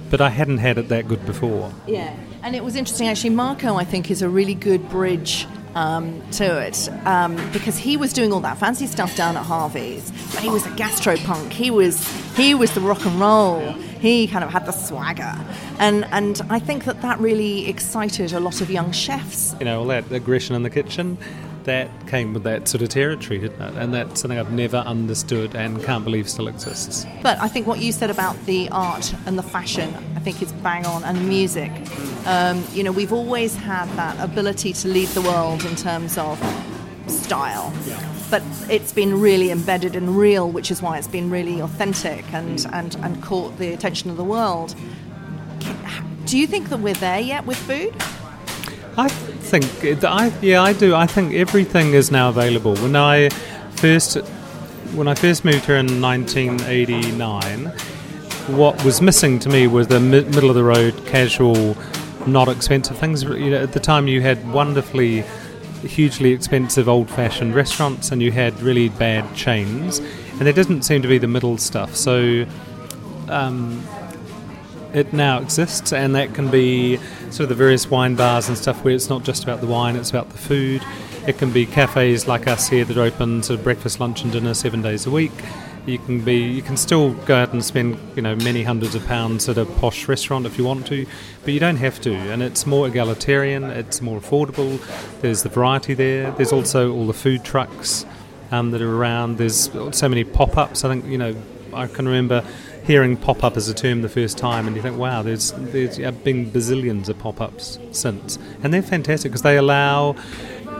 but 0.10 0.22
I 0.22 0.30
hadn't 0.30 0.58
had 0.58 0.78
it 0.78 0.90
that 0.90 1.08
good 1.08 1.26
before. 1.26 1.72
Yeah, 1.88 2.16
and 2.44 2.56
it 2.56 2.64
was 2.64 2.76
interesting 2.76 3.08
actually. 3.08 3.32
Marco, 3.32 3.76
I 3.76 3.84
think, 3.84 4.10
is 4.12 4.22
a 4.22 4.30
really 4.30 4.56
good 4.56 4.88
bridge 4.90 5.48
um, 5.76 6.22
to 6.32 6.62
it 6.62 6.90
um, 7.06 7.36
because 7.52 7.78
he 7.78 7.98
was 7.98 8.14
doing 8.14 8.34
all 8.34 8.40
that 8.42 8.58
fancy 8.58 8.88
stuff 8.88 9.16
down 9.16 9.38
at 9.38 9.46
Harvey's, 9.46 10.12
but 10.34 10.42
he 10.42 10.50
was 10.50 10.66
a 10.66 10.70
gastropunk. 10.72 11.52
He 11.52 11.72
was 11.72 12.06
he 12.36 12.54
was 12.54 12.74
the 12.74 12.82
rock 12.82 13.06
and 13.06 13.20
roll. 13.20 13.60
He 14.00 14.28
kind 14.28 14.44
of 14.44 14.50
had 14.50 14.66
the 14.66 14.72
swagger, 14.72 15.36
and 15.78 16.06
and 16.06 16.42
I 16.50 16.60
think 16.60 16.86
that 16.86 17.02
that 17.02 17.20
really 17.20 17.68
excited 17.68 18.34
a 18.34 18.40
lot 18.40 18.62
of 18.62 18.70
young 18.70 18.92
chefs. 18.92 19.56
You 19.60 19.66
know, 19.66 19.80
all 19.80 19.88
that 19.88 20.12
aggression 20.12 20.56
in 20.56 20.64
the 20.64 20.70
kitchen. 20.70 21.18
That 21.66 22.08
came 22.08 22.34
with 22.34 22.44
that 22.44 22.68
sort 22.68 22.82
of 22.82 22.90
territory, 22.90 23.40
didn't 23.40 23.62
it? 23.62 23.76
And 23.76 23.94
that's 23.94 24.22
something 24.22 24.40
I've 24.40 24.52
never 24.52 24.78
understood 24.78 25.56
and 25.56 25.84
can't 25.84 26.04
believe 26.04 26.30
still 26.30 26.48
exists. 26.48 27.06
But 27.22 27.38
I 27.40 27.48
think 27.48 27.68
what 27.68 27.80
you 27.80 27.92
said 27.92 28.10
about 28.10 28.44
the 28.46 28.70
art 28.70 29.14
and 29.26 29.38
the 29.38 29.44
fashion, 29.44 29.94
I 30.16 30.20
think 30.20 30.42
is 30.42 30.52
bang 30.52 30.86
on, 30.86 31.04
and 31.04 31.18
the 31.18 31.22
music. 31.22 31.72
Um, 32.26 32.64
you 32.74 32.84
know, 32.84 32.92
we've 32.92 33.14
always 33.14 33.56
had 33.56 33.88
that 33.98 34.20
ability 34.20 34.74
to 34.74 34.88
lead 34.88 35.10
the 35.10 35.22
world 35.22 35.64
in 35.66 35.76
terms 35.76 36.18
of 36.18 36.40
style. 37.08 37.74
But 38.32 38.44
it's 38.70 38.92
been 38.92 39.20
really 39.20 39.52
embedded 39.52 39.96
and 39.96 40.18
real, 40.18 40.50
which 40.50 40.72
is 40.72 40.82
why 40.82 40.98
it's 40.98 41.08
been 41.08 41.30
really 41.30 41.60
authentic 41.62 42.32
and, 42.34 42.66
and, 42.74 42.96
and 42.96 43.22
caught 43.24 43.58
the 43.58 43.74
attention 43.74 44.10
of 44.10 44.18
the 44.18 44.24
world. 44.24 44.76
Do 46.26 46.38
you 46.38 46.46
think 46.46 46.70
that 46.70 46.80
we're 46.80 46.94
there 46.96 47.20
yet 47.20 47.46
with 47.46 47.58
food? 47.58 47.96
I 48.98 49.08
think, 49.50 50.04
I, 50.04 50.32
yeah, 50.42 50.62
I 50.62 50.74
do. 50.74 50.94
I 50.94 51.08
think 51.08 51.34
everything 51.34 51.94
is 51.94 52.12
now 52.12 52.30
available. 52.30 52.76
When 52.78 52.96
I 52.96 53.30
first, 53.72 54.18
when 54.94 55.08
I 55.08 55.16
first 55.16 55.44
moved 55.44 55.66
here 55.66 55.78
in 55.78 56.02
1989, 56.02 57.66
what 58.56 58.84
was 58.86 59.02
missing 59.02 59.40
to 59.40 59.50
me 59.50 59.68
was 59.68 59.88
the 59.88 60.00
mi- 60.00 60.24
middle 60.24 60.50
of 60.50 60.56
the 60.56 60.64
road, 60.64 60.94
casual, 61.06 61.76
not 62.28 62.48
expensive 62.48 62.98
things. 62.98 63.24
You 63.24 63.52
know, 63.52 63.62
at 63.62 63.74
the 63.74 63.80
time, 63.80 64.08
you 64.08 64.22
had 64.22 64.38
wonderfully, 64.52 65.24
hugely 65.82 66.32
expensive 66.32 66.88
old-fashioned 66.88 67.56
restaurants, 67.56 68.12
and 68.12 68.22
you 68.22 68.32
had 68.32 68.60
really 68.62 68.90
bad 68.90 69.36
chains, 69.36 70.00
and 70.00 70.42
there 70.42 70.54
didn't 70.54 70.84
seem 70.84 71.02
to 71.02 71.08
be 71.08 71.18
the 71.18 71.28
middle 71.28 71.58
stuff. 71.58 71.96
So. 71.96 72.46
Um, 73.28 73.84
it 74.94 75.14
now 75.14 75.40
exists, 75.40 75.94
and 75.94 76.16
that 76.16 76.34
can 76.34 76.50
be 76.50 76.98
sort 77.30 77.42
of 77.42 77.50
the 77.50 77.56
various 77.56 77.90
wine 77.90 78.16
bars 78.16 78.48
and 78.48 78.58
stuff 78.58 78.84
where 78.84 78.94
it's 78.94 79.10
not 79.10 79.24
just 79.24 79.44
about 79.44 79.62
the 79.62 79.68
wine, 79.68 79.96
it's 79.96 80.10
about 80.10 80.30
the 80.30 80.38
food. 80.38 80.84
It 81.28 81.38
can 81.38 81.52
be 81.52 81.66
cafes 81.66 82.28
like 82.28 82.48
us 82.48 82.70
here 82.70 82.86
that 82.86 82.98
are 82.98 83.04
open 83.04 83.44
sort 83.44 83.60
of 83.60 83.64
breakfast, 83.64 84.00
lunch, 84.00 84.24
and 84.24 84.32
dinner 84.32 84.54
seven 84.54 84.82
days 84.82 85.06
a 85.06 85.12
week. 85.12 85.32
You 85.86 85.98
can 85.98 86.22
be, 86.22 86.38
you 86.38 86.62
can 86.62 86.78
still 86.78 87.14
go 87.14 87.36
out 87.36 87.54
and 87.54 87.64
spend, 87.64 87.98
you 88.16 88.22
know, 88.22 88.36
many 88.36 88.64
hundreds 88.64 88.96
of 88.96 89.06
pounds 89.08 89.48
at 89.50 89.58
a 89.58 89.66
posh 89.66 90.08
restaurant 90.08 90.46
if 90.46 90.58
you 90.58 90.64
want 90.64 90.86
to, 90.88 91.06
but 91.44 91.54
you 91.54 91.60
don't 91.60 91.78
have 91.78 92.00
to. 92.02 92.14
And 92.14 92.42
it's 92.44 92.66
more 92.66 92.88
egalitarian, 92.88 93.64
it's 93.64 94.02
more 94.02 94.20
affordable. 94.20 94.80
There's 95.22 95.44
the 95.44 95.50
variety 95.50 95.94
there. 95.94 96.32
There's 96.32 96.52
also 96.52 96.94
all 96.94 97.08
the 97.08 97.14
food 97.14 97.44
trucks 97.44 98.06
um, 98.52 98.72
that 98.72 98.82
are 98.82 98.96
around. 98.96 99.38
There's 99.38 99.70
so 99.92 100.10
many 100.10 100.24
pop-ups. 100.24 100.84
I 100.84 100.90
think 100.90 101.06
you 101.06 101.18
know, 101.18 101.36
I 101.74 101.88
can 101.88 102.08
remember 102.08 102.44
hearing 102.84 103.18
pop-up 103.18 103.58
as 103.58 103.70
a 103.70 103.74
term 103.74 104.02
the 104.02 104.10
first 104.10 104.38
time, 104.38 104.68
and 104.68 104.76
you 104.76 104.82
think, 104.82 104.98
wow, 104.98 105.22
there's 105.22 105.52
there's 105.58 105.98
yeah, 105.98 106.12
been 106.12 106.52
bazillions 106.52 107.10
of 107.10 107.18
pop-ups 107.20 107.80
since, 107.92 108.40
and 108.64 108.74
they're 108.74 108.82
fantastic 108.82 109.32
because 109.32 109.42
they 109.42 109.58
allow 109.58 110.16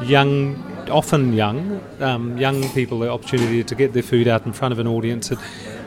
young, 0.04 0.56
often 0.90 1.34
young, 1.34 1.82
um, 2.00 2.38
young 2.38 2.68
people 2.70 3.00
the 3.00 3.10
opportunity 3.10 3.64
to 3.64 3.76
get 3.76 3.94
their 3.94 4.04
food 4.04 4.28
out 4.28 4.46
in 4.46 4.54
front 4.54 4.72
of 4.72 4.80
an 4.80 4.88
audience 4.88 5.32
at, 5.32 5.38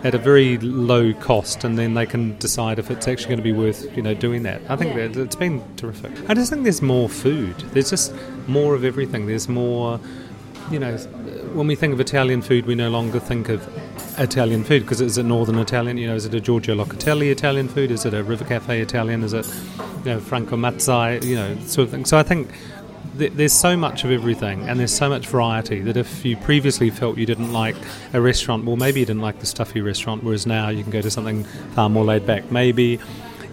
at 0.05 0.15
a 0.15 0.19
very 0.19 0.59
low 0.59 1.13
cost, 1.15 1.65
and 1.65 1.79
then 1.79 1.95
they 1.95 2.07
can 2.07 2.37
decide 2.39 2.79
if 2.79 2.91
it's 2.91 3.09
actually 3.09 3.29
going 3.29 3.39
to 3.39 3.45
be 3.45 3.53
worth 3.53 3.97
you 3.97 4.03
know 4.03 4.15
doing 4.15 4.43
that. 4.43 4.61
I 4.69 4.77
think 4.77 4.95
that 4.95 5.17
it's 5.21 5.37
been 5.37 5.63
terrific. 5.77 6.13
I 6.29 6.35
just 6.35 6.51
think 6.51 6.63
there's 6.65 6.83
more 6.83 7.09
food. 7.09 7.57
There's 7.73 7.91
just 7.91 8.15
more 8.47 8.75
of 8.75 8.85
everything. 8.85 9.27
There's 9.27 9.49
more, 9.49 10.01
you 10.71 10.79
know, 10.79 10.97
when 11.55 11.67
we 11.67 11.75
think 11.75 11.93
of 11.93 12.01
Italian 12.01 12.43
food, 12.43 12.67
we 12.67 12.75
no 12.75 12.91
longer 12.91 13.19
think 13.19 13.49
of 13.49 13.67
Italian 14.19 14.65
food 14.65 14.83
because 14.83 15.01
is 15.01 15.19
it 15.19 15.25
Northern 15.25 15.59
Italian? 15.59 15.97
You 15.97 16.09
know, 16.09 16.15
is 16.15 16.27
it 16.27 16.35
a 16.35 16.41
Giorgio 16.41 16.75
Locatelli 16.75 17.31
Italian 17.31 17.69
food? 17.69 17.91
Is 17.91 18.05
it 18.05 18.15
a 18.15 18.23
River 18.23 18.45
Cafe 18.45 18.81
Italian? 18.81 19.23
Is 19.23 19.33
it, 19.33 19.47
you 20.05 20.13
know, 20.13 20.21
Franco 20.21 20.57
Mazzei? 20.57 21.23
You 21.23 21.37
know, 21.37 21.57
sort 21.61 21.87
of 21.87 21.91
thing. 21.91 22.05
So 22.05 22.19
I 22.19 22.23
think 22.23 22.51
th- 23.19 23.33
there's 23.33 23.53
so 23.53 23.77
much 23.77 24.05
of 24.05 24.11
everything 24.11 24.69
and 24.69 24.79
there's 24.79 24.95
so 24.95 25.09
much 25.09 25.27
variety 25.27 25.81
that 25.81 25.97
if 25.97 26.25
you 26.25 26.37
previously 26.37 26.91
felt 26.91 27.19
you 27.19 27.27
didn't 27.27 27.53
like 27.53 27.77
a 28.13 28.21
restaurant, 28.21 28.65
well, 28.65 28.77
maybe 28.77 29.01
you 29.01 29.07
didn't 29.07 29.23
like 29.23 29.39
the 29.41 29.47
stuffy 29.47 29.81
restaurant, 29.81 30.23
whereas 30.23 30.47
now 30.47 30.69
you 30.69 30.83
can 30.83 30.93
go 30.93 31.01
to 31.01 31.11
something 31.11 31.45
far 31.75 31.89
more 31.89 32.05
laid 32.05 32.27
back. 32.27 32.51
Maybe 32.51 33.01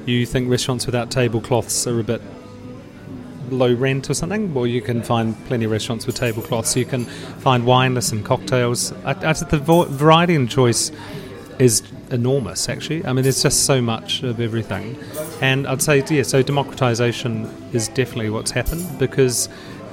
you 0.05 0.25
think 0.25 0.49
restaurants 0.49 0.85
without 0.85 1.11
tablecloths 1.11 1.87
are 1.87 1.99
a 1.99 2.03
bit 2.03 2.21
low 3.51 3.74
rent 3.74 4.10
or 4.10 4.13
something, 4.13 4.56
or 4.56 4.68
you 4.68 4.82
can 4.82 5.01
find 5.01 5.36
plenty 5.46 5.65
of 5.65 5.72
restaurants 5.72 6.06
with 6.06 6.15
tablecloths. 6.15 6.75
You 6.75 6.86
can 6.86 7.06
find 7.06 7.63
wineless 7.63 8.12
and 8.12 8.25
cocktails. 8.25 8.91
I, 9.03 9.12
I, 9.12 9.34
the 9.34 9.60
variety 9.89 10.36
and 10.36 10.50
choice 10.50 10.91
is 11.60 11.84
enormous, 12.12 12.70
actually. 12.70 13.06
I 13.06 13.13
mean, 13.13 13.24
there's 13.24 13.44
just 13.44 13.65
so 13.65 13.82
much 13.82 14.24
of 14.24 14.39
everything. 14.39 14.98
And 15.41 15.68
I'd 15.68 15.82
say, 15.82 16.03
yeah, 16.10 16.24
so 16.24 16.41
democratization 16.41 17.46
is 17.74 17.88
definitely 17.89 18.29
what's 18.29 18.51
happened 18.51 18.98
because 18.98 19.50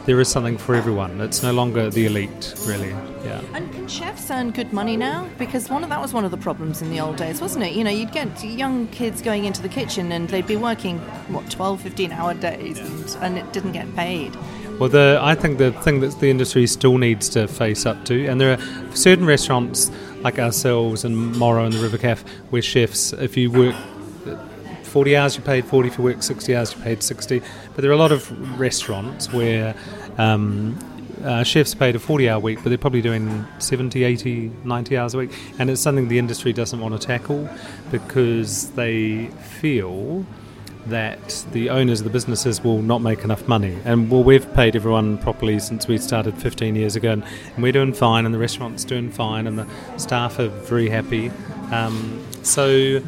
there 0.07 0.21
is 0.21 0.29
something 0.29 0.57
for 0.57 0.75
everyone. 0.77 1.21
It's 1.21 1.43
no 1.43 1.53
longer 1.53 1.91
the 1.91 2.07
elite, 2.07 2.55
really. 2.65 2.91
Yeah. 3.25 3.43
And 3.55 3.73
can 3.73 3.89
chefs 3.89 4.31
earn 4.31 4.53
good 4.53 4.73
money 4.73 4.97
now? 4.97 5.29
Because 5.37 5.69
one 5.69 5.83
of 5.83 5.91
that 5.91 6.01
was 6.01 6.13
one 6.13 6.25
of 6.25 6.31
the 6.31 6.37
problems 6.37 6.81
in 6.81 6.91
the 6.91 7.01
old 7.01 7.17
days, 7.17 7.41
wasn't 7.41 7.65
it? 7.65 7.75
You 7.75 7.83
know, 7.83 7.91
you'd 7.91 8.13
get 8.13 8.43
young 8.45 8.87
kids 8.89 9.21
going 9.21 9.45
into 9.45 9.61
the 9.61 9.69
kitchen 9.69 10.13
and 10.13 10.29
they'd 10.29 10.47
be 10.47 10.57
working 10.57 10.99
what 11.29 11.51
12, 11.51 11.81
15 11.81 12.13
hour 12.13 12.35
days, 12.35 12.79
and, 12.79 13.17
and 13.21 13.39
it 13.39 13.53
didn't 13.53 13.73
get 13.73 13.95
paid. 13.97 14.35
Well, 14.79 14.91
the, 14.91 15.19
I 15.21 15.35
think 15.35 15.59
the 15.59 15.73
thing 15.73 16.01
that 16.01 16.21
the 16.21 16.31
industry 16.31 16.67
still 16.69 16.99
needs 16.99 17.29
to 17.31 17.49
face 17.49 17.85
up 17.85 18.05
to, 18.05 18.27
and 18.27 18.41
there 18.41 18.57
are 18.57 18.97
certain 18.97 19.27
restaurants 19.27 19.91
like 20.21 20.39
ourselves 20.39 21.05
and 21.05 21.37
Moro 21.37 21.65
and 21.65 21.73
the 21.73 21.81
River 21.81 21.99
Cafe, 21.99 22.29
where 22.51 22.63
chefs, 22.63 23.13
if 23.13 23.37
you 23.37 23.51
work 23.51 23.75
40 24.97 25.15
hours, 25.15 25.37
you 25.37 25.43
paid 25.43 25.67
40. 25.67 25.89
If 25.91 25.99
you 25.99 26.05
work 26.05 26.23
60 26.23 26.57
hours, 26.57 26.75
you 26.75 26.81
paid 26.81 27.03
60. 27.03 27.43
But 27.75 27.83
there 27.83 27.91
are 27.91 27.93
a 27.93 27.99
lot 27.99 28.13
of 28.13 28.59
restaurants 28.59 29.31
where 29.31 29.75
um, 30.17 30.79
uh, 31.23 31.43
chefs 31.43 31.75
paid 31.75 31.95
a 31.95 31.99
40 31.99 32.31
hour 32.31 32.41
week, 32.41 32.61
but 32.63 32.71
they're 32.71 32.79
probably 32.79 33.03
doing 33.03 33.45
70, 33.59 34.05
80, 34.05 34.51
90 34.65 34.97
hours 34.97 35.13
a 35.13 35.19
week. 35.19 35.33
And 35.59 35.69
it's 35.69 35.83
something 35.83 36.09
the 36.09 36.19
industry 36.19 36.55
doesn't 36.55 36.81
want 36.81 36.99
to 36.99 37.07
tackle 37.07 37.47
because 37.91 38.71
they 38.71 39.27
feel 39.27 40.25
that 40.87 41.45
the 41.53 41.69
owners 41.69 42.01
of 42.01 42.05
the 42.05 42.11
businesses 42.11 42.65
will 42.65 42.81
not 42.81 43.03
make 43.03 43.23
enough 43.23 43.47
money. 43.47 43.77
And 43.85 44.11
well, 44.11 44.25
we've 44.25 44.51
paid 44.55 44.77
everyone 44.77 45.19
properly 45.19 45.59
since 45.59 45.87
we 45.87 45.99
started 45.99 46.39
15 46.39 46.75
years 46.75 46.97
ago, 46.97 47.13
and, 47.13 47.23
and 47.55 47.63
we're 47.63 47.73
doing 47.73 47.93
fine, 47.93 48.25
and 48.25 48.35
the 48.35 48.39
restaurant's 48.39 48.87
doing 48.87 49.11
fine, 49.11 49.47
and 49.47 49.59
the 49.59 49.67
staff 49.99 50.39
are 50.39 50.49
very 50.49 50.89
happy. 50.89 51.31
Um, 51.71 52.25
so 52.43 53.03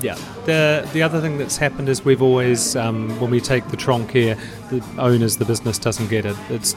yeah. 0.00 0.16
The 0.46 0.88
the 0.92 1.02
other 1.02 1.20
thing 1.20 1.38
that's 1.38 1.56
happened 1.56 1.88
is 1.88 2.04
we've 2.04 2.22
always, 2.22 2.76
um, 2.76 3.10
when 3.20 3.32
we 3.32 3.40
take 3.40 3.66
the 3.68 3.76
tronc 3.76 4.12
here, 4.12 4.38
the 4.70 4.80
owners, 4.96 5.38
the 5.38 5.44
business 5.44 5.76
doesn't 5.76 6.08
get 6.08 6.24
it. 6.24 6.36
It's 6.48 6.76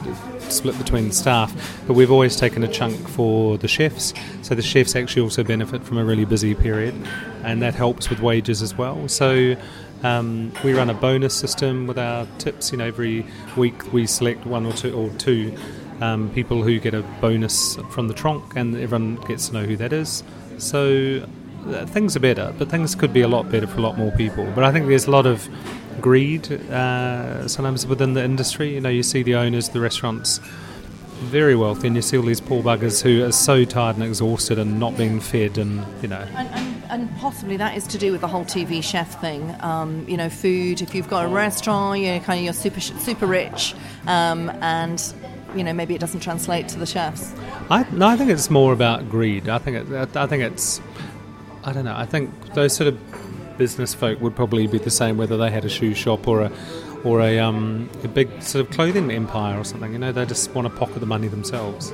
split 0.50 0.76
between 0.80 1.10
the 1.10 1.14
staff, 1.14 1.54
but 1.86 1.94
we've 1.94 2.12
always 2.12 2.36
taken 2.36 2.64
a 2.64 2.68
chunk 2.68 3.08
for 3.08 3.60
the 3.60 3.68
chefs. 3.68 4.14
So 4.42 4.56
the 4.56 4.64
chefs 4.64 4.96
actually 4.96 5.22
also 5.22 5.44
benefit 5.44 5.84
from 5.84 6.00
a 6.00 6.04
really 6.04 6.26
busy 6.26 6.56
period, 6.56 6.96
and 7.44 7.62
that 7.62 7.76
helps 7.76 8.10
with 8.10 8.20
wages 8.20 8.62
as 8.62 8.76
well. 8.78 9.08
So. 9.08 9.56
Um, 10.02 10.54
we 10.64 10.74
run 10.74 10.90
a 10.90 10.94
bonus 10.94 11.36
system 11.36 11.86
with 11.86 12.00
our 12.00 12.26
tips. 12.38 12.72
You 12.72 12.78
know, 12.78 12.86
every 12.86 13.26
week 13.58 13.92
we 13.92 14.08
select 14.08 14.46
one 14.46 14.66
or 14.66 14.72
two 14.72 14.96
or 14.96 15.10
two 15.18 15.54
um, 16.00 16.32
people 16.32 16.64
who 16.64 16.80
get 16.80 16.94
a 16.94 17.02
bonus 17.20 17.76
from 17.92 18.08
the 18.08 18.14
tronc, 18.14 18.56
and 18.56 18.78
everyone 18.78 19.16
gets 19.28 19.50
to 19.50 19.56
know 19.56 19.66
who 19.66 19.76
that 19.76 19.92
is. 19.92 20.24
So 20.58 21.28
things 21.88 22.16
are 22.16 22.20
better, 22.20 22.54
but 22.58 22.70
things 22.70 22.96
could 22.96 23.14
be 23.14 23.22
a 23.22 23.28
lot 23.28 23.50
better 23.52 23.68
for 23.68 23.80
a 23.80 23.82
lot 23.82 23.98
more 23.98 24.12
people. 24.12 24.52
But 24.56 24.64
I 24.64 24.72
think 24.72 24.88
there's 24.88 25.08
a 25.08 25.12
lot 25.12 25.26
of 25.26 25.48
greed 26.02 26.52
uh, 26.52 27.48
sometimes 27.48 27.86
within 27.86 28.14
the 28.14 28.24
industry. 28.24 28.74
You 28.74 28.82
know, 28.82 28.90
you 28.90 29.04
see 29.04 29.24
the 29.24 29.36
owners 29.36 29.68
of 29.68 29.74
the 29.74 29.82
restaurants 29.82 30.40
very 31.20 31.56
wealthy, 31.56 31.88
and 31.88 31.96
you 31.96 32.02
see 32.02 32.18
all 32.18 32.24
these 32.24 32.40
poor 32.40 32.64
buggers 32.64 33.02
who 33.02 33.24
are 33.26 33.32
so 33.32 33.66
tired 33.66 33.98
and 33.98 34.06
exhausted 34.06 34.58
and 34.58 34.80
not 34.80 34.98
being 34.98 35.20
fed, 35.20 35.58
and 35.58 35.86
you 36.02 36.08
know. 36.08 36.26
And, 36.36 36.48
and, 36.50 36.84
and 36.90 37.18
possibly 37.18 37.58
that 37.58 37.76
is 37.76 37.86
to 37.88 37.98
do 37.98 38.12
with 38.12 38.22
the 38.22 38.28
whole 38.28 38.46
TV 38.46 38.82
chef 38.82 39.20
thing. 39.20 39.56
Um, 39.60 40.06
you 40.08 40.18
know, 40.18 40.30
food. 40.30 40.82
If 40.82 40.96
you've 40.96 41.10
got 41.10 41.26
a 41.26 41.28
restaurant, 41.28 42.02
you're 42.02 42.20
kind 42.20 42.40
of 42.40 42.46
you're 42.46 42.54
super 42.54 42.80
super 42.80 43.26
rich, 43.26 43.76
um, 44.08 44.50
and 44.62 45.14
you 45.56 45.64
know 45.64 45.74
maybe 45.74 45.94
it 45.94 46.02
doesn't 46.02 46.22
translate 46.22 46.70
to 46.70 46.80
the 46.80 46.86
chefs. 46.86 47.34
I 47.70 47.86
no, 47.92 48.08
I 48.08 48.16
think 48.16 48.32
it's 48.32 48.50
more 48.50 48.74
about 48.74 49.10
greed. 49.10 49.50
I 49.50 49.58
think 49.58 49.92
it, 49.92 50.16
I 50.16 50.26
think 50.26 50.44
it's 50.44 50.80
I 51.64 51.74
don't 51.74 51.86
know. 51.86 51.96
I 51.96 52.06
think 52.06 52.54
those 52.54 52.76
sort 52.76 52.88
of 52.88 53.58
business 53.58 53.94
folk 53.94 54.22
would 54.22 54.36
probably 54.36 54.68
be 54.68 54.78
the 54.78 54.90
same 54.90 55.18
whether 55.18 55.38
they 55.38 55.52
had 55.52 55.66
a 55.66 55.70
shoe 55.70 55.94
shop 55.94 56.28
or 56.28 56.42
a 56.42 56.52
or 57.04 57.22
a 57.22 57.40
um, 57.40 57.90
a 58.04 58.08
big 58.08 58.42
sort 58.42 58.66
of 58.66 58.72
clothing 58.72 59.12
empire 59.12 59.60
or 59.60 59.64
something. 59.64 59.92
You 59.92 60.00
know, 60.00 60.12
they 60.12 60.26
just 60.26 60.52
want 60.52 60.68
to 60.68 60.74
pocket 60.74 61.00
the 61.00 61.06
money 61.06 61.28
themselves. 61.28 61.94